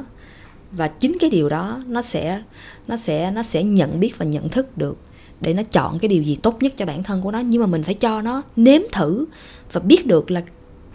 Và 0.71 0.87
chính 0.87 1.17
cái 1.19 1.29
điều 1.29 1.49
đó 1.49 1.83
nó 1.87 2.01
sẽ 2.01 2.41
nó 2.87 2.95
sẽ 2.95 3.31
nó 3.31 3.43
sẽ 3.43 3.63
nhận 3.63 3.99
biết 3.99 4.17
và 4.17 4.25
nhận 4.25 4.49
thức 4.49 4.77
được 4.77 4.97
để 5.41 5.53
nó 5.53 5.63
chọn 5.63 5.99
cái 5.99 6.09
điều 6.09 6.23
gì 6.23 6.35
tốt 6.35 6.63
nhất 6.63 6.73
cho 6.77 6.85
bản 6.85 7.03
thân 7.03 7.21
của 7.21 7.31
nó. 7.31 7.39
Nhưng 7.39 7.61
mà 7.61 7.67
mình 7.67 7.83
phải 7.83 7.93
cho 7.93 8.21
nó 8.21 8.41
nếm 8.55 8.81
thử 8.91 9.25
và 9.71 9.81
biết 9.81 10.07
được 10.07 10.31
là 10.31 10.41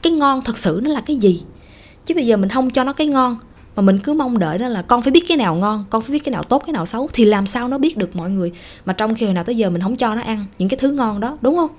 cái 0.03 0.13
ngon 0.13 0.43
thật 0.45 0.59
sự 0.59 0.81
nó 0.83 0.91
là 0.91 1.01
cái 1.01 1.17
gì. 1.17 1.43
Chứ 2.07 2.15
bây 2.15 2.27
giờ 2.27 2.37
mình 2.37 2.49
không 2.49 2.71
cho 2.71 2.85
nó 2.85 2.93
cái 2.93 3.07
ngon, 3.07 3.39
mà 3.77 3.83
mình 3.83 3.99
cứ 3.99 4.13
mong 4.13 4.39
đợi 4.39 4.59
đó 4.59 4.69
là 4.69 4.83
con 4.83 5.03
phải 5.03 5.11
biết 5.11 5.25
cái 5.29 5.37
nào 5.37 5.55
ngon, 5.55 5.85
con 5.91 6.03
phải 6.03 6.13
biết 6.13 6.25
cái 6.25 6.33
nào 6.33 6.43
tốt, 6.43 6.63
cái 6.67 6.73
nào 6.73 6.87
xấu, 6.87 7.09
thì 7.13 7.25
làm 7.25 7.47
sao 7.47 7.69
nó 7.69 7.79
biết 7.79 7.97
được 7.97 8.17
mọi 8.17 8.31
người. 8.31 8.53
Mà 8.85 8.93
trong 8.93 9.15
khi 9.15 9.27
hồi 9.27 9.35
nào 9.35 9.45
tới 9.45 9.57
giờ 9.57 9.71
mình 9.71 9.83
không 9.83 9.97
cho 9.97 10.15
nó 10.15 10.23
ăn 10.23 10.47
những 10.59 10.69
cái 10.69 10.79
thứ 10.79 10.93
ngon 10.93 11.21
đó, 11.21 11.39
đúng 11.41 11.57
không? 11.57 11.71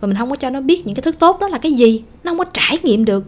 Và 0.00 0.08
mình 0.08 0.16
không 0.16 0.30
có 0.30 0.36
cho 0.36 0.50
nó 0.50 0.60
biết 0.60 0.86
những 0.86 0.94
cái 0.94 1.02
thứ 1.02 1.12
tốt 1.12 1.40
đó 1.40 1.48
là 1.48 1.58
cái 1.58 1.72
gì, 1.72 2.02
nó 2.24 2.30
không 2.30 2.38
có 2.38 2.44
trải 2.44 2.78
nghiệm 2.82 3.04
được 3.04 3.24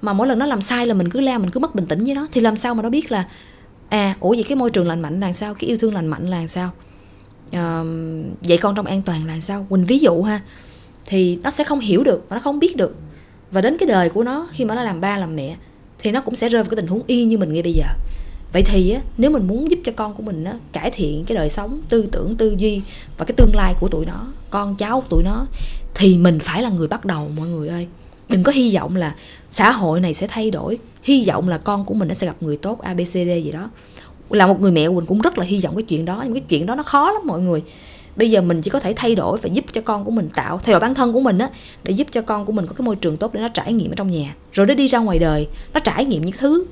mà 0.00 0.12
mỗi 0.12 0.26
lần 0.26 0.38
nó 0.38 0.46
làm 0.46 0.60
sai 0.60 0.86
là 0.86 0.94
mình 0.94 1.10
cứ 1.10 1.20
la 1.20 1.38
mình 1.38 1.50
cứ 1.50 1.60
mất 1.60 1.74
bình 1.74 1.86
tĩnh 1.86 2.04
với 2.04 2.14
nó. 2.14 2.26
Thì 2.32 2.40
làm 2.40 2.56
sao 2.56 2.74
mà 2.74 2.82
nó 2.82 2.90
biết 2.90 3.12
là 3.12 3.28
à 3.88 4.16
ủa 4.20 4.30
vậy 4.30 4.44
cái 4.48 4.56
môi 4.56 4.70
trường 4.70 4.86
lành 4.86 5.00
mạnh 5.00 5.20
là 5.20 5.32
sao? 5.32 5.54
Cái 5.54 5.68
yêu 5.68 5.78
thương 5.78 5.94
lành 5.94 6.06
mạnh 6.06 6.26
là 6.26 6.46
sao? 6.46 6.70
À, 7.52 7.82
dạy 8.42 8.58
con 8.58 8.74
trong 8.74 8.86
an 8.86 9.02
toàn 9.02 9.26
là 9.26 9.40
sao? 9.40 9.66
Quỳnh 9.68 9.84
ví 9.84 9.98
dụ 9.98 10.22
ha 10.22 10.40
thì 11.06 11.38
nó 11.42 11.50
sẽ 11.50 11.64
không 11.64 11.80
hiểu 11.80 12.04
được 12.04 12.24
và 12.28 12.36
nó 12.36 12.40
không 12.40 12.58
biết 12.58 12.76
được. 12.76 12.94
Và 13.50 13.60
đến 13.60 13.78
cái 13.78 13.86
đời 13.86 14.10
của 14.10 14.24
nó 14.24 14.48
khi 14.52 14.64
mà 14.64 14.74
nó 14.74 14.82
làm 14.82 15.00
ba 15.00 15.16
làm 15.16 15.36
mẹ 15.36 15.56
thì 15.98 16.10
nó 16.10 16.20
cũng 16.20 16.36
sẽ 16.36 16.48
rơi 16.48 16.62
vào 16.62 16.70
cái 16.70 16.76
tình 16.76 16.86
huống 16.86 17.02
y 17.06 17.24
như 17.24 17.38
mình 17.38 17.52
ngay 17.52 17.62
bây 17.62 17.72
giờ. 17.72 17.86
Vậy 18.52 18.62
thì 18.62 18.90
á, 18.90 19.00
nếu 19.16 19.30
mình 19.30 19.46
muốn 19.46 19.70
giúp 19.70 19.78
cho 19.84 19.92
con 19.96 20.14
của 20.14 20.22
mình 20.22 20.44
á, 20.44 20.54
cải 20.72 20.90
thiện 20.90 21.24
cái 21.24 21.36
đời 21.36 21.48
sống 21.48 21.80
tư 21.88 22.06
tưởng 22.12 22.36
tư 22.36 22.54
duy 22.58 22.82
và 23.18 23.24
cái 23.24 23.34
tương 23.36 23.54
lai 23.54 23.74
của 23.80 23.88
tụi 23.88 24.06
nó 24.06 24.26
con 24.50 24.76
cháu 24.76 25.00
của 25.00 25.06
tụi 25.10 25.22
nó 25.22 25.46
thì 25.94 26.18
mình 26.18 26.38
phải 26.38 26.62
là 26.62 26.70
người 26.70 26.88
bắt 26.88 27.04
đầu 27.04 27.30
mọi 27.36 27.48
người 27.48 27.68
ơi 27.68 27.88
đừng 28.30 28.42
có 28.42 28.52
hy 28.52 28.74
vọng 28.74 28.96
là 28.96 29.14
xã 29.50 29.72
hội 29.72 30.00
này 30.00 30.14
sẽ 30.14 30.26
thay 30.26 30.50
đổi. 30.50 30.78
Hy 31.02 31.24
vọng 31.28 31.48
là 31.48 31.58
con 31.58 31.84
của 31.84 31.94
mình 31.94 32.08
nó 32.08 32.14
sẽ 32.14 32.26
gặp 32.26 32.36
người 32.40 32.56
tốt 32.56 32.80
abcd 32.80 33.14
gì 33.14 33.52
đó. 33.52 33.70
Là 34.30 34.46
một 34.46 34.60
người 34.60 34.72
mẹ 34.72 34.88
quỳnh 34.88 35.06
cũng 35.06 35.20
rất 35.20 35.38
là 35.38 35.44
hy 35.44 35.60
vọng 35.60 35.76
cái 35.76 35.82
chuyện 35.82 36.04
đó. 36.04 36.22
Nhưng 36.24 36.34
cái 36.34 36.42
chuyện 36.48 36.66
đó 36.66 36.74
nó 36.74 36.82
khó 36.82 37.10
lắm 37.10 37.22
mọi 37.24 37.40
người. 37.40 37.62
Bây 38.16 38.30
giờ 38.30 38.42
mình 38.42 38.62
chỉ 38.62 38.70
có 38.70 38.80
thể 38.80 38.92
thay 38.96 39.14
đổi 39.14 39.38
và 39.38 39.48
giúp 39.48 39.64
cho 39.72 39.80
con 39.80 40.04
của 40.04 40.10
mình 40.10 40.28
tạo, 40.34 40.58
thay 40.58 40.72
đổi 40.72 40.80
bản 40.80 40.94
thân 40.94 41.12
của 41.12 41.20
mình 41.20 41.38
á, 41.38 41.50
để 41.82 41.92
giúp 41.92 42.06
cho 42.10 42.22
con 42.22 42.46
của 42.46 42.52
mình 42.52 42.66
có 42.66 42.72
cái 42.72 42.84
môi 42.84 42.96
trường 42.96 43.16
tốt 43.16 43.34
để 43.34 43.40
nó 43.40 43.48
trải 43.48 43.72
nghiệm 43.72 43.92
ở 43.92 43.94
trong 43.94 44.10
nhà. 44.10 44.34
Rồi 44.52 44.66
nó 44.66 44.74
đi 44.74 44.86
ra 44.86 44.98
ngoài 44.98 45.18
đời, 45.18 45.48
nó 45.74 45.80
trải 45.80 46.04
nghiệm 46.04 46.24
những 46.24 46.36
thứ 46.38 46.64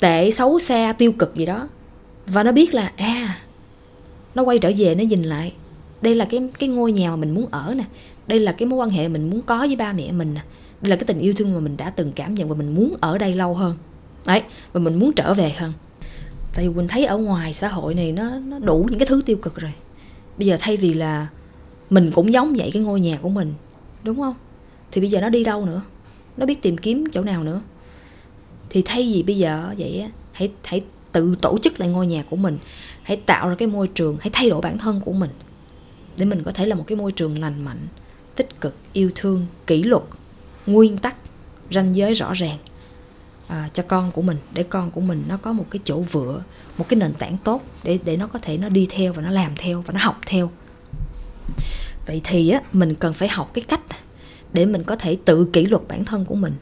tệ, 0.00 0.30
xấu, 0.30 0.58
xa, 0.58 0.92
tiêu 0.98 1.12
cực 1.12 1.34
gì 1.34 1.46
đó. 1.46 1.68
Và 2.26 2.42
nó 2.42 2.52
biết 2.52 2.74
là 2.74 2.92
à 2.96 3.38
nó 4.34 4.42
quay 4.42 4.58
trở 4.58 4.72
về, 4.76 4.94
nó 4.94 5.04
nhìn 5.04 5.22
lại. 5.22 5.52
Đây 6.00 6.14
là 6.14 6.24
cái 6.24 6.48
cái 6.58 6.68
ngôi 6.68 6.92
nhà 6.92 7.10
mà 7.10 7.16
mình 7.16 7.34
muốn 7.34 7.46
ở 7.50 7.74
nè. 7.76 7.84
Đây 8.26 8.40
là 8.40 8.52
cái 8.52 8.68
mối 8.68 8.78
quan 8.78 8.90
hệ 8.90 9.08
mình 9.08 9.30
muốn 9.30 9.42
có 9.42 9.58
với 9.58 9.76
ba 9.76 9.92
mẹ 9.92 10.12
mình 10.12 10.34
nè 10.34 10.40
đây 10.80 10.90
là 10.90 10.96
cái 10.96 11.04
tình 11.04 11.18
yêu 11.18 11.34
thương 11.36 11.54
mà 11.54 11.60
mình 11.60 11.76
đã 11.76 11.90
từng 11.90 12.12
cảm 12.12 12.34
nhận 12.34 12.48
và 12.48 12.54
mình 12.54 12.74
muốn 12.74 12.96
ở 13.00 13.18
đây 13.18 13.34
lâu 13.34 13.54
hơn. 13.54 13.76
Đấy, 14.26 14.42
và 14.72 14.80
mình 14.80 14.98
muốn 14.98 15.12
trở 15.12 15.34
về 15.34 15.50
hơn. 15.50 15.72
Tại 16.54 16.68
vì 16.68 16.74
mình 16.74 16.88
thấy 16.88 17.04
ở 17.04 17.18
ngoài 17.18 17.54
xã 17.54 17.68
hội 17.68 17.94
này 17.94 18.12
nó 18.12 18.38
nó 18.38 18.58
đủ 18.58 18.86
những 18.90 18.98
cái 18.98 19.06
thứ 19.06 19.22
tiêu 19.26 19.36
cực 19.36 19.54
rồi. 19.54 19.72
Bây 20.38 20.46
giờ 20.46 20.56
thay 20.60 20.76
vì 20.76 20.94
là 20.94 21.26
mình 21.90 22.10
cũng 22.14 22.32
giống 22.32 22.54
vậy 22.58 22.70
cái 22.72 22.82
ngôi 22.82 23.00
nhà 23.00 23.18
của 23.22 23.28
mình, 23.28 23.54
đúng 24.02 24.16
không? 24.16 24.34
Thì 24.92 25.00
bây 25.00 25.10
giờ 25.10 25.20
nó 25.20 25.28
đi 25.28 25.44
đâu 25.44 25.66
nữa? 25.66 25.82
Nó 26.36 26.46
biết 26.46 26.62
tìm 26.62 26.78
kiếm 26.78 27.04
chỗ 27.12 27.22
nào 27.22 27.44
nữa? 27.44 27.60
Thì 28.70 28.82
thay 28.84 29.12
vì 29.14 29.22
bây 29.22 29.36
giờ 29.36 29.74
vậy 29.78 30.00
á, 30.00 30.08
hãy 30.32 30.50
hãy 30.64 30.82
tự 31.12 31.36
tổ 31.42 31.58
chức 31.58 31.80
lại 31.80 31.88
ngôi 31.88 32.06
nhà 32.06 32.24
của 32.30 32.36
mình. 32.36 32.58
Hãy 33.02 33.16
tạo 33.16 33.48
ra 33.48 33.54
cái 33.54 33.68
môi 33.68 33.88
trường, 33.88 34.16
hãy 34.20 34.30
thay 34.32 34.50
đổi 34.50 34.60
bản 34.60 34.78
thân 34.78 35.00
của 35.04 35.12
mình 35.12 35.30
để 36.18 36.24
mình 36.24 36.42
có 36.42 36.52
thể 36.52 36.66
là 36.66 36.74
một 36.74 36.84
cái 36.86 36.96
môi 36.96 37.12
trường 37.12 37.40
lành 37.40 37.64
mạnh, 37.64 37.86
tích 38.36 38.60
cực, 38.60 38.74
yêu 38.92 39.10
thương, 39.14 39.46
kỷ 39.66 39.82
luật 39.82 40.02
nguyên 40.66 40.98
tắc 40.98 41.16
ranh 41.70 41.96
giới 41.96 42.14
rõ 42.14 42.32
ràng 42.32 42.58
à, 43.48 43.68
cho 43.72 43.82
con 43.82 44.12
của 44.12 44.22
mình 44.22 44.36
để 44.52 44.62
con 44.62 44.90
của 44.90 45.00
mình 45.00 45.24
nó 45.28 45.36
có 45.36 45.52
một 45.52 45.66
cái 45.70 45.80
chỗ 45.84 46.00
vựa 46.00 46.42
một 46.78 46.88
cái 46.88 46.98
nền 46.98 47.14
tảng 47.14 47.36
tốt 47.44 47.62
để 47.84 47.98
để 48.04 48.16
nó 48.16 48.26
có 48.26 48.38
thể 48.38 48.58
nó 48.58 48.68
đi 48.68 48.86
theo 48.90 49.12
và 49.12 49.22
nó 49.22 49.30
làm 49.30 49.52
theo 49.56 49.82
và 49.86 49.92
nó 49.92 50.00
học 50.02 50.20
theo. 50.26 50.50
Vậy 52.06 52.20
thì 52.24 52.50
á 52.50 52.60
mình 52.72 52.94
cần 52.94 53.12
phải 53.12 53.28
học 53.28 53.50
cái 53.54 53.64
cách 53.68 53.80
để 54.52 54.66
mình 54.66 54.82
có 54.82 54.96
thể 54.96 55.16
tự 55.24 55.48
kỷ 55.52 55.66
luật 55.66 55.82
bản 55.88 56.04
thân 56.04 56.24
của 56.24 56.34
mình 56.34 56.54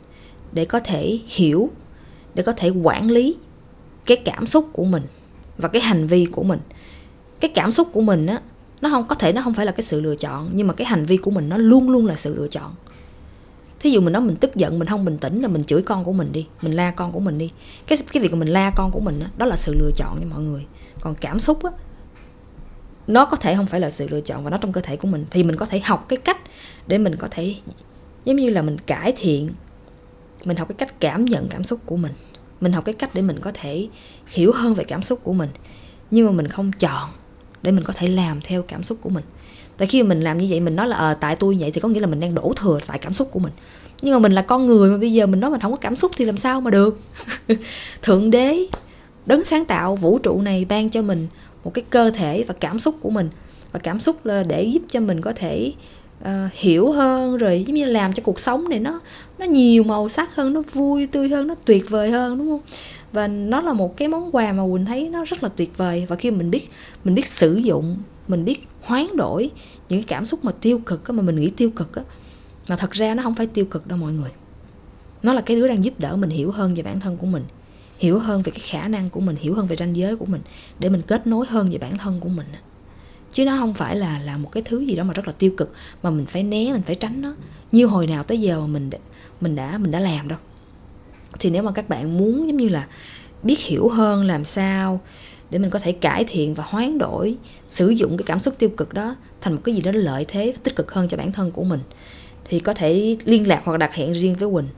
để 0.52 0.64
có 0.64 0.80
thể 0.80 1.18
hiểu 1.26 1.71
để 2.35 2.42
có 2.42 2.52
thể 2.52 2.68
quản 2.68 3.11
lý 3.11 3.37
cái 4.06 4.16
cảm 4.16 4.47
xúc 4.47 4.68
của 4.73 4.85
mình 4.85 5.02
và 5.59 5.68
cái 5.68 5.82
hành 5.82 6.06
vi 6.06 6.26
của 6.26 6.42
mình. 6.42 6.61
Cái 7.40 7.50
cảm 7.54 7.73
xúc 7.73 7.88
của 7.92 8.00
mình 8.00 8.26
á 8.26 8.40
nó 8.80 8.88
không 8.88 9.06
có 9.09 9.14
thể 9.14 9.32
nó 9.32 9.42
không 9.42 9.54
phải 9.54 9.66
là 9.66 9.73
cái 9.73 9.82
sự 9.82 10.00
lựa 10.00 10.16
chọn 10.16 10.50
nhưng 10.52 10.66
mà 10.66 10.75
cái 10.75 10.87
hành 10.87 11.04
vi 11.04 11.16
của 11.16 11.30
mình 11.30 11.49
nó 11.49 11.56
luôn 11.56 11.90
luôn 11.90 12.06
là 12.06 12.16
sự 12.16 12.35
lựa 12.35 12.49
chọn 12.49 12.75
thí 13.82 13.90
dụ 13.90 14.00
mình 14.00 14.12
nói 14.12 14.22
mình 14.22 14.36
tức 14.36 14.54
giận 14.54 14.78
mình 14.78 14.88
không 14.88 15.04
bình 15.04 15.18
tĩnh 15.18 15.40
là 15.40 15.48
mình 15.48 15.64
chửi 15.64 15.82
con 15.82 16.04
của 16.04 16.12
mình 16.12 16.32
đi 16.32 16.46
mình 16.62 16.72
la 16.72 16.90
con 16.90 17.12
của 17.12 17.20
mình 17.20 17.38
đi. 17.38 17.50
Cái 17.86 17.98
cái 18.12 18.22
việc 18.22 18.32
mà 18.32 18.38
mình 18.38 18.48
la 18.48 18.70
con 18.70 18.90
của 18.90 19.00
mình 19.00 19.20
đó, 19.20 19.26
đó 19.36 19.46
là 19.46 19.56
sự 19.56 19.74
lựa 19.74 19.90
chọn 19.96 20.20
nha 20.20 20.26
mọi 20.30 20.42
người. 20.42 20.66
Còn 21.00 21.14
cảm 21.14 21.40
xúc 21.40 21.64
á 21.64 21.70
nó 23.06 23.24
có 23.24 23.36
thể 23.36 23.56
không 23.56 23.66
phải 23.66 23.80
là 23.80 23.90
sự 23.90 24.08
lựa 24.08 24.20
chọn 24.20 24.44
và 24.44 24.50
nó 24.50 24.56
trong 24.56 24.72
cơ 24.72 24.80
thể 24.80 24.96
của 24.96 25.08
mình. 25.08 25.24
Thì 25.30 25.44
mình 25.44 25.56
có 25.56 25.66
thể 25.66 25.80
học 25.80 26.06
cái 26.08 26.16
cách 26.16 26.38
để 26.86 26.98
mình 26.98 27.16
có 27.16 27.28
thể 27.30 27.54
giống 28.24 28.36
như 28.36 28.50
là 28.50 28.62
mình 28.62 28.78
cải 28.78 29.12
thiện 29.16 29.50
mình 30.44 30.56
học 30.56 30.68
cái 30.68 30.76
cách 30.78 31.00
cảm 31.00 31.24
nhận 31.24 31.48
cảm 31.48 31.64
xúc 31.64 31.80
của 31.86 31.96
mình. 31.96 32.12
Mình 32.60 32.72
học 32.72 32.84
cái 32.84 32.92
cách 32.92 33.10
để 33.14 33.22
mình 33.22 33.38
có 33.40 33.50
thể 33.54 33.88
hiểu 34.26 34.52
hơn 34.52 34.74
về 34.74 34.84
cảm 34.84 35.02
xúc 35.02 35.20
của 35.22 35.32
mình. 35.32 35.50
Nhưng 36.10 36.26
mà 36.26 36.32
mình 36.32 36.48
không 36.48 36.72
chọn 36.72 37.10
để 37.62 37.72
mình 37.72 37.84
có 37.84 37.92
thể 37.92 38.06
làm 38.06 38.40
theo 38.40 38.62
cảm 38.62 38.82
xúc 38.82 38.98
của 39.02 39.10
mình 39.10 39.24
tại 39.76 39.88
khi 39.88 40.02
mình 40.02 40.20
làm 40.20 40.38
như 40.38 40.46
vậy 40.50 40.60
mình 40.60 40.76
nói 40.76 40.88
là 40.88 40.96
ờ 40.96 41.14
tại 41.14 41.36
tôi 41.36 41.56
vậy 41.60 41.70
thì 41.70 41.80
có 41.80 41.88
nghĩa 41.88 42.00
là 42.00 42.06
mình 42.06 42.20
đang 42.20 42.34
đổ 42.34 42.52
thừa 42.56 42.78
tại 42.86 42.98
cảm 42.98 43.12
xúc 43.12 43.28
của 43.30 43.40
mình. 43.40 43.52
Nhưng 44.02 44.14
mà 44.14 44.18
mình 44.18 44.32
là 44.32 44.42
con 44.42 44.66
người 44.66 44.90
mà 44.90 44.98
bây 44.98 45.12
giờ 45.12 45.26
mình 45.26 45.40
nói 45.40 45.50
mình 45.50 45.60
không 45.60 45.70
có 45.70 45.76
cảm 45.76 45.96
xúc 45.96 46.12
thì 46.16 46.24
làm 46.24 46.36
sao 46.36 46.60
mà 46.60 46.70
được? 46.70 47.00
Thượng 48.02 48.30
đế 48.30 48.66
đấng 49.26 49.44
sáng 49.44 49.64
tạo 49.64 49.96
vũ 49.96 50.18
trụ 50.18 50.42
này 50.42 50.64
ban 50.64 50.90
cho 50.90 51.02
mình 51.02 51.28
một 51.64 51.74
cái 51.74 51.84
cơ 51.90 52.10
thể 52.10 52.44
và 52.48 52.54
cảm 52.60 52.78
xúc 52.78 52.94
của 53.00 53.10
mình. 53.10 53.28
Và 53.72 53.78
cảm 53.78 54.00
xúc 54.00 54.26
là 54.26 54.42
để 54.42 54.62
giúp 54.62 54.82
cho 54.88 55.00
mình 55.00 55.20
có 55.20 55.32
thể 55.36 55.72
uh, 56.22 56.28
hiểu 56.52 56.92
hơn 56.92 57.36
rồi 57.36 57.64
giống 57.66 57.74
như 57.74 57.84
làm 57.84 58.12
cho 58.12 58.22
cuộc 58.22 58.40
sống 58.40 58.68
này 58.68 58.78
nó 58.78 59.00
nó 59.38 59.46
nhiều 59.46 59.82
màu 59.82 60.08
sắc 60.08 60.34
hơn 60.34 60.52
nó 60.52 60.62
vui 60.72 61.06
tươi 61.06 61.28
hơn 61.28 61.46
nó 61.46 61.54
tuyệt 61.64 61.90
vời 61.90 62.10
hơn 62.10 62.38
đúng 62.38 62.48
không? 62.48 62.60
Và 63.12 63.28
nó 63.28 63.60
là 63.60 63.72
một 63.72 63.96
cái 63.96 64.08
món 64.08 64.36
quà 64.36 64.52
mà 64.52 64.62
quỳnh 64.72 64.84
thấy 64.84 65.08
nó 65.08 65.24
rất 65.24 65.42
là 65.42 65.48
tuyệt 65.56 65.76
vời. 65.76 66.06
Và 66.08 66.16
khi 66.16 66.30
mình 66.30 66.50
biết 66.50 66.70
mình 67.04 67.14
biết 67.14 67.26
sử 67.26 67.56
dụng 67.56 67.96
mình 68.32 68.44
biết 68.44 68.68
hoán 68.80 69.16
đổi 69.16 69.50
những 69.88 70.00
cái 70.00 70.06
cảm 70.08 70.26
xúc 70.26 70.44
mà 70.44 70.52
tiêu 70.52 70.78
cực 70.78 71.08
á, 71.08 71.12
mà 71.12 71.22
mình 71.22 71.36
nghĩ 71.36 71.50
tiêu 71.50 71.70
cực 71.70 71.94
á 71.94 72.02
mà 72.68 72.76
thật 72.76 72.90
ra 72.90 73.14
nó 73.14 73.22
không 73.22 73.34
phải 73.34 73.46
tiêu 73.46 73.64
cực 73.64 73.86
đâu 73.86 73.98
mọi 73.98 74.12
người. 74.12 74.30
Nó 75.22 75.32
là 75.32 75.40
cái 75.40 75.56
đứa 75.56 75.68
đang 75.68 75.84
giúp 75.84 75.94
đỡ 75.98 76.16
mình 76.16 76.30
hiểu 76.30 76.50
hơn 76.50 76.74
về 76.74 76.82
bản 76.82 77.00
thân 77.00 77.16
của 77.16 77.26
mình 77.26 77.44
hiểu 77.98 78.18
hơn 78.18 78.42
về 78.42 78.52
cái 78.52 78.60
khả 78.60 78.88
năng 78.88 79.10
của 79.10 79.20
mình 79.20 79.36
hiểu 79.36 79.54
hơn 79.54 79.66
về 79.66 79.76
ranh 79.76 79.96
giới 79.96 80.16
của 80.16 80.26
mình 80.26 80.40
để 80.78 80.88
mình 80.88 81.02
kết 81.02 81.26
nối 81.26 81.46
hơn 81.46 81.70
về 81.70 81.78
bản 81.78 81.98
thân 81.98 82.20
của 82.20 82.28
mình 82.28 82.46
chứ 83.32 83.44
nó 83.44 83.56
không 83.58 83.74
phải 83.74 83.96
là 83.96 84.18
là 84.18 84.36
một 84.36 84.52
cái 84.52 84.62
thứ 84.62 84.80
gì 84.80 84.96
đó 84.96 85.04
mà 85.04 85.12
rất 85.12 85.26
là 85.26 85.32
tiêu 85.32 85.52
cực 85.56 85.72
mà 86.02 86.10
mình 86.10 86.26
phải 86.26 86.42
né 86.42 86.72
mình 86.72 86.82
phải 86.82 86.94
tránh 86.94 87.20
nó. 87.20 87.34
Như 87.72 87.86
hồi 87.86 88.06
nào 88.06 88.22
tới 88.22 88.40
giờ 88.40 88.60
mà 88.60 88.66
mình 88.66 88.90
mình 89.40 89.56
đã 89.56 89.78
mình 89.78 89.90
đã 89.90 90.00
làm 90.00 90.28
đâu. 90.28 90.38
Thì 91.38 91.50
nếu 91.50 91.62
mà 91.62 91.72
các 91.72 91.88
bạn 91.88 92.18
muốn 92.18 92.46
giống 92.46 92.56
như 92.56 92.68
là 92.68 92.86
biết 93.42 93.60
hiểu 93.60 93.88
hơn 93.88 94.24
làm 94.24 94.44
sao 94.44 95.00
để 95.52 95.59
mình 95.59 95.71
có 95.71 95.78
thể 95.78 95.92
cải 95.92 96.25
thiện 96.25 96.54
và 96.54 96.64
hoán 96.66 96.99
đổi 96.99 97.37
sử 97.68 97.88
dụng 97.88 98.16
cái 98.16 98.25
cảm 98.26 98.40
xúc 98.40 98.54
tiêu 98.59 98.68
cực 98.68 98.94
đó 98.94 99.16
thành 99.40 99.54
một 99.54 99.61
cái 99.64 99.75
gì 99.75 99.80
đó 99.80 99.92
lợi 99.94 100.25
thế 100.28 100.52
và 100.52 100.61
tích 100.62 100.76
cực 100.76 100.92
hơn 100.92 101.09
cho 101.09 101.16
bản 101.16 101.32
thân 101.32 101.50
của 101.50 101.64
mình. 101.64 101.80
Thì 102.44 102.61
có 102.61 102.75
thể 102.75 103.16
liên 103.25 103.49
lạc 103.49 103.62
hoặc 103.64 103.76
đặt 103.76 103.94
hẹn 103.94 104.12
riêng 104.12 104.35
với 104.35 104.49
Quỳnh 104.50 104.68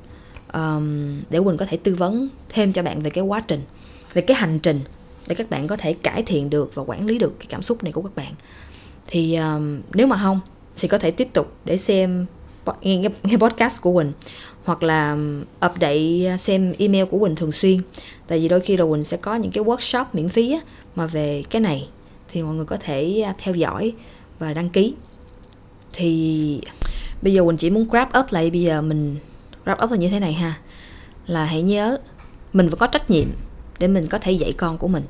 um, 0.55 1.21
để 1.31 1.41
Quỳnh 1.41 1.57
có 1.57 1.67
thể 1.67 1.77
tư 1.77 1.95
vấn 1.95 2.29
thêm 2.49 2.73
cho 2.73 2.83
bạn 2.83 3.03
về 3.03 3.11
cái 3.11 3.25
quá 3.25 3.41
trình 3.41 3.61
về 4.13 4.23
cái 4.23 4.37
hành 4.37 4.59
trình 4.59 4.81
để 5.29 5.35
các 5.35 5.51
bạn 5.51 5.67
có 5.67 5.77
thể 5.77 5.93
cải 5.93 6.23
thiện 6.23 6.51
được 6.51 6.75
và 6.75 6.83
quản 6.87 7.07
lý 7.07 7.19
được 7.19 7.39
cái 7.39 7.47
cảm 7.49 7.63
xúc 7.63 7.85
này 7.85 7.93
của 7.93 8.03
các 8.03 8.17
bạn. 8.17 8.35
Thì 9.07 9.37
um, 9.37 9.81
nếu 9.93 10.07
mà 10.07 10.21
không 10.23 10.41
thì 10.77 10.89
có 10.89 10.99
thể 10.99 11.11
tiếp 11.11 11.29
tục 11.33 11.57
để 11.65 11.77
xem 11.77 12.27
nghe, 12.81 12.97
nghe 13.23 13.37
podcast 13.37 13.81
của 13.83 13.95
Quỳnh 13.95 14.13
hoặc 14.65 14.83
là 14.83 15.17
update 15.67 16.27
à, 16.27 16.39
xem 16.39 16.73
email 16.79 17.05
của 17.05 17.19
Quỳnh 17.19 17.37
thường 17.37 17.53
xuyên. 17.53 17.79
Tại 18.27 18.39
vì 18.39 18.49
đôi 18.49 18.61
khi 18.61 18.77
là 18.77 18.85
Quỳnh 18.85 19.05
sẽ 19.05 19.17
có 19.17 19.35
những 19.35 19.51
cái 19.51 19.65
workshop 19.65 20.05
miễn 20.13 20.29
phí 20.29 20.53
á, 20.53 20.61
mà 20.95 21.07
về 21.07 21.43
cái 21.51 21.61
này 21.61 21.89
thì 22.29 22.43
mọi 22.43 22.55
người 22.55 22.65
có 22.65 22.77
thể 22.77 23.23
à, 23.27 23.35
theo 23.39 23.55
dõi 23.55 23.93
và 24.39 24.55
đăng 24.55 24.71
ký. 24.71 24.95
Thì 25.93 26.61
bây 27.23 27.33
giờ 27.33 27.45
Quỳnh 27.45 27.57
chỉ 27.57 27.71
muốn 27.71 27.89
grab 27.89 28.09
up 28.19 28.27
lại 28.31 28.51
bây 28.51 28.61
giờ 28.61 28.83
mình 28.83 29.17
wrap 29.65 29.85
up 29.85 29.91
là 29.91 29.97
như 29.97 30.09
thế 30.09 30.21
này 30.21 30.33
ha. 30.33 30.55
Là 31.27 31.45
hãy 31.45 31.63
nhớ 31.63 31.99
mình 32.53 32.69
vẫn 32.69 32.79
có 32.79 32.87
trách 32.87 33.11
nhiệm 33.11 33.29
để 33.79 33.89
mình 33.89 34.07
có 34.07 34.19
thể 34.19 34.33
dạy 34.33 34.53
con 34.53 34.79
của 34.79 34.89
mình. 34.89 35.05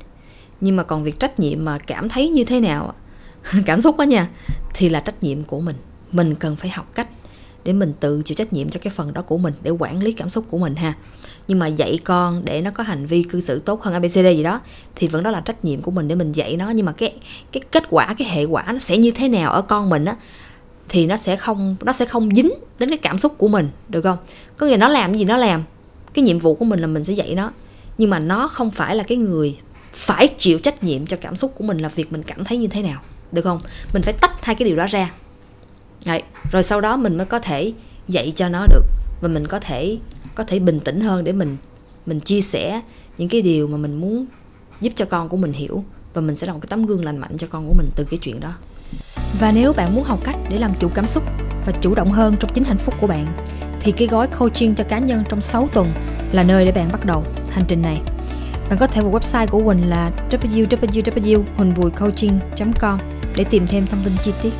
Nhưng 0.61 0.75
mà 0.75 0.83
còn 0.83 1.03
việc 1.03 1.19
trách 1.19 1.39
nhiệm 1.39 1.65
mà 1.65 1.77
cảm 1.77 2.09
thấy 2.09 2.29
như 2.29 2.43
thế 2.43 2.59
nào 2.59 2.93
cảm 3.65 3.81
xúc 3.81 3.97
đó 3.97 4.03
nha 4.03 4.29
thì 4.73 4.89
là 4.89 4.99
trách 4.99 5.23
nhiệm 5.23 5.43
của 5.43 5.59
mình. 5.59 5.75
Mình 6.11 6.35
cần 6.35 6.55
phải 6.55 6.69
học 6.69 6.91
cách 6.95 7.07
để 7.65 7.73
mình 7.73 7.93
tự 7.99 8.21
chịu 8.25 8.35
trách 8.35 8.53
nhiệm 8.53 8.69
cho 8.69 8.79
cái 8.83 8.93
phần 8.95 9.13
đó 9.13 9.21
của 9.21 9.37
mình, 9.37 9.53
để 9.63 9.71
quản 9.71 10.03
lý 10.03 10.11
cảm 10.11 10.29
xúc 10.29 10.45
của 10.49 10.57
mình 10.57 10.75
ha. 10.75 10.93
Nhưng 11.47 11.59
mà 11.59 11.67
dạy 11.67 11.99
con 12.03 12.41
để 12.45 12.61
nó 12.61 12.71
có 12.71 12.83
hành 12.83 13.05
vi 13.05 13.23
cư 13.23 13.41
xử 13.41 13.59
tốt 13.59 13.81
hơn 13.81 13.93
abcd 13.93 14.17
gì 14.17 14.43
đó, 14.43 14.61
thì 14.95 15.07
vẫn 15.07 15.23
đó 15.23 15.31
là 15.31 15.41
trách 15.41 15.65
nhiệm 15.65 15.81
của 15.81 15.91
mình 15.91 16.07
để 16.07 16.15
mình 16.15 16.31
dạy 16.31 16.57
nó. 16.57 16.69
Nhưng 16.69 16.85
mà 16.85 16.91
cái 16.91 17.13
cái 17.51 17.61
kết 17.71 17.83
quả, 17.89 18.15
cái 18.17 18.27
hệ 18.29 18.43
quả 18.43 18.63
nó 18.67 18.79
sẽ 18.79 18.97
như 18.97 19.11
thế 19.11 19.27
nào 19.27 19.51
ở 19.51 19.61
con 19.61 19.89
mình 19.89 20.05
á, 20.05 20.15
thì 20.89 21.05
nó 21.05 21.17
sẽ 21.17 21.35
không, 21.35 21.75
nó 21.85 21.93
sẽ 21.93 22.05
không 22.05 22.35
dính 22.35 22.51
đến 22.79 22.89
cái 22.89 22.97
cảm 22.97 23.19
xúc 23.19 23.33
của 23.37 23.47
mình, 23.47 23.69
được 23.89 24.01
không? 24.01 24.17
Có 24.57 24.67
nghĩa 24.67 24.77
nó 24.77 24.87
làm 24.87 25.13
gì 25.13 25.25
nó 25.25 25.37
làm, 25.37 25.63
cái 26.13 26.23
nhiệm 26.23 26.39
vụ 26.39 26.55
của 26.55 26.65
mình 26.65 26.79
là 26.79 26.87
mình 26.87 27.03
sẽ 27.03 27.13
dạy 27.13 27.35
nó. 27.35 27.51
Nhưng 27.97 28.09
mà 28.09 28.19
nó 28.19 28.47
không 28.47 28.71
phải 28.71 28.95
là 28.95 29.03
cái 29.03 29.17
người 29.17 29.57
phải 29.93 30.27
chịu 30.27 30.59
trách 30.59 30.83
nhiệm 30.83 31.05
cho 31.05 31.17
cảm 31.21 31.35
xúc 31.35 31.53
của 31.57 31.63
mình 31.63 31.77
là 31.77 31.89
việc 31.89 32.11
mình 32.11 32.23
cảm 32.23 32.43
thấy 32.45 32.57
như 32.57 32.67
thế 32.67 32.81
nào, 32.81 33.01
được 33.31 33.41
không? 33.41 33.59
Mình 33.93 34.01
phải 34.01 34.13
tách 34.13 34.45
hai 34.45 34.55
cái 34.55 34.67
điều 34.67 34.77
đó 34.77 34.85
ra. 34.85 35.11
Đấy. 36.05 36.23
rồi 36.51 36.63
sau 36.63 36.81
đó 36.81 36.97
mình 36.97 37.17
mới 37.17 37.25
có 37.25 37.39
thể 37.39 37.73
dạy 38.07 38.33
cho 38.35 38.49
nó 38.49 38.67
được 38.67 38.83
và 39.21 39.27
mình 39.27 39.47
có 39.47 39.59
thể 39.59 39.97
có 40.35 40.43
thể 40.43 40.59
bình 40.59 40.79
tĩnh 40.79 41.01
hơn 41.01 41.23
để 41.23 41.31
mình 41.31 41.57
mình 42.05 42.19
chia 42.19 42.41
sẻ 42.41 42.81
những 43.17 43.29
cái 43.29 43.41
điều 43.41 43.67
mà 43.67 43.77
mình 43.77 44.01
muốn 44.01 44.25
giúp 44.81 44.93
cho 44.95 45.05
con 45.05 45.29
của 45.29 45.37
mình 45.37 45.53
hiểu 45.53 45.83
và 46.13 46.21
mình 46.21 46.35
sẽ 46.35 46.47
là 46.47 46.53
một 46.53 46.59
cái 46.61 46.67
tấm 46.69 46.85
gương 46.85 47.05
lành 47.05 47.17
mạnh 47.17 47.37
cho 47.37 47.47
con 47.49 47.67
của 47.67 47.73
mình 47.77 47.87
từ 47.95 48.03
cái 48.03 48.19
chuyện 48.21 48.39
đó 48.39 48.53
và 49.39 49.51
nếu 49.51 49.73
bạn 49.73 49.95
muốn 49.95 50.03
học 50.03 50.19
cách 50.23 50.35
để 50.49 50.59
làm 50.59 50.73
chủ 50.79 50.89
cảm 50.95 51.07
xúc 51.07 51.23
và 51.65 51.73
chủ 51.81 51.95
động 51.95 52.11
hơn 52.11 52.35
trong 52.39 52.51
chính 52.53 52.63
hạnh 52.63 52.77
phúc 52.77 52.95
của 52.99 53.07
bạn, 53.07 53.33
thì 53.79 53.91
cái 53.91 54.07
gói 54.07 54.27
coaching 54.27 54.75
cho 54.75 54.83
cá 54.83 54.99
nhân 54.99 55.23
trong 55.29 55.41
6 55.41 55.69
tuần 55.73 55.91
là 56.31 56.43
nơi 56.43 56.65
để 56.65 56.71
bạn 56.71 56.89
bắt 56.91 57.05
đầu 57.05 57.23
hành 57.49 57.63
trình 57.67 57.81
này. 57.81 58.01
Bạn 58.69 58.77
có 58.79 58.87
thể 58.87 59.01
vào 59.01 59.11
website 59.11 59.47
của 59.47 59.63
Quỳnh 59.63 59.89
là 59.89 60.11
www.huỳnhvuicoaching.com 60.29 62.99
để 63.35 63.43
tìm 63.43 63.67
thêm 63.67 63.87
thông 63.87 63.99
tin 64.03 64.13
chi 64.23 64.33
tiết. 64.41 64.51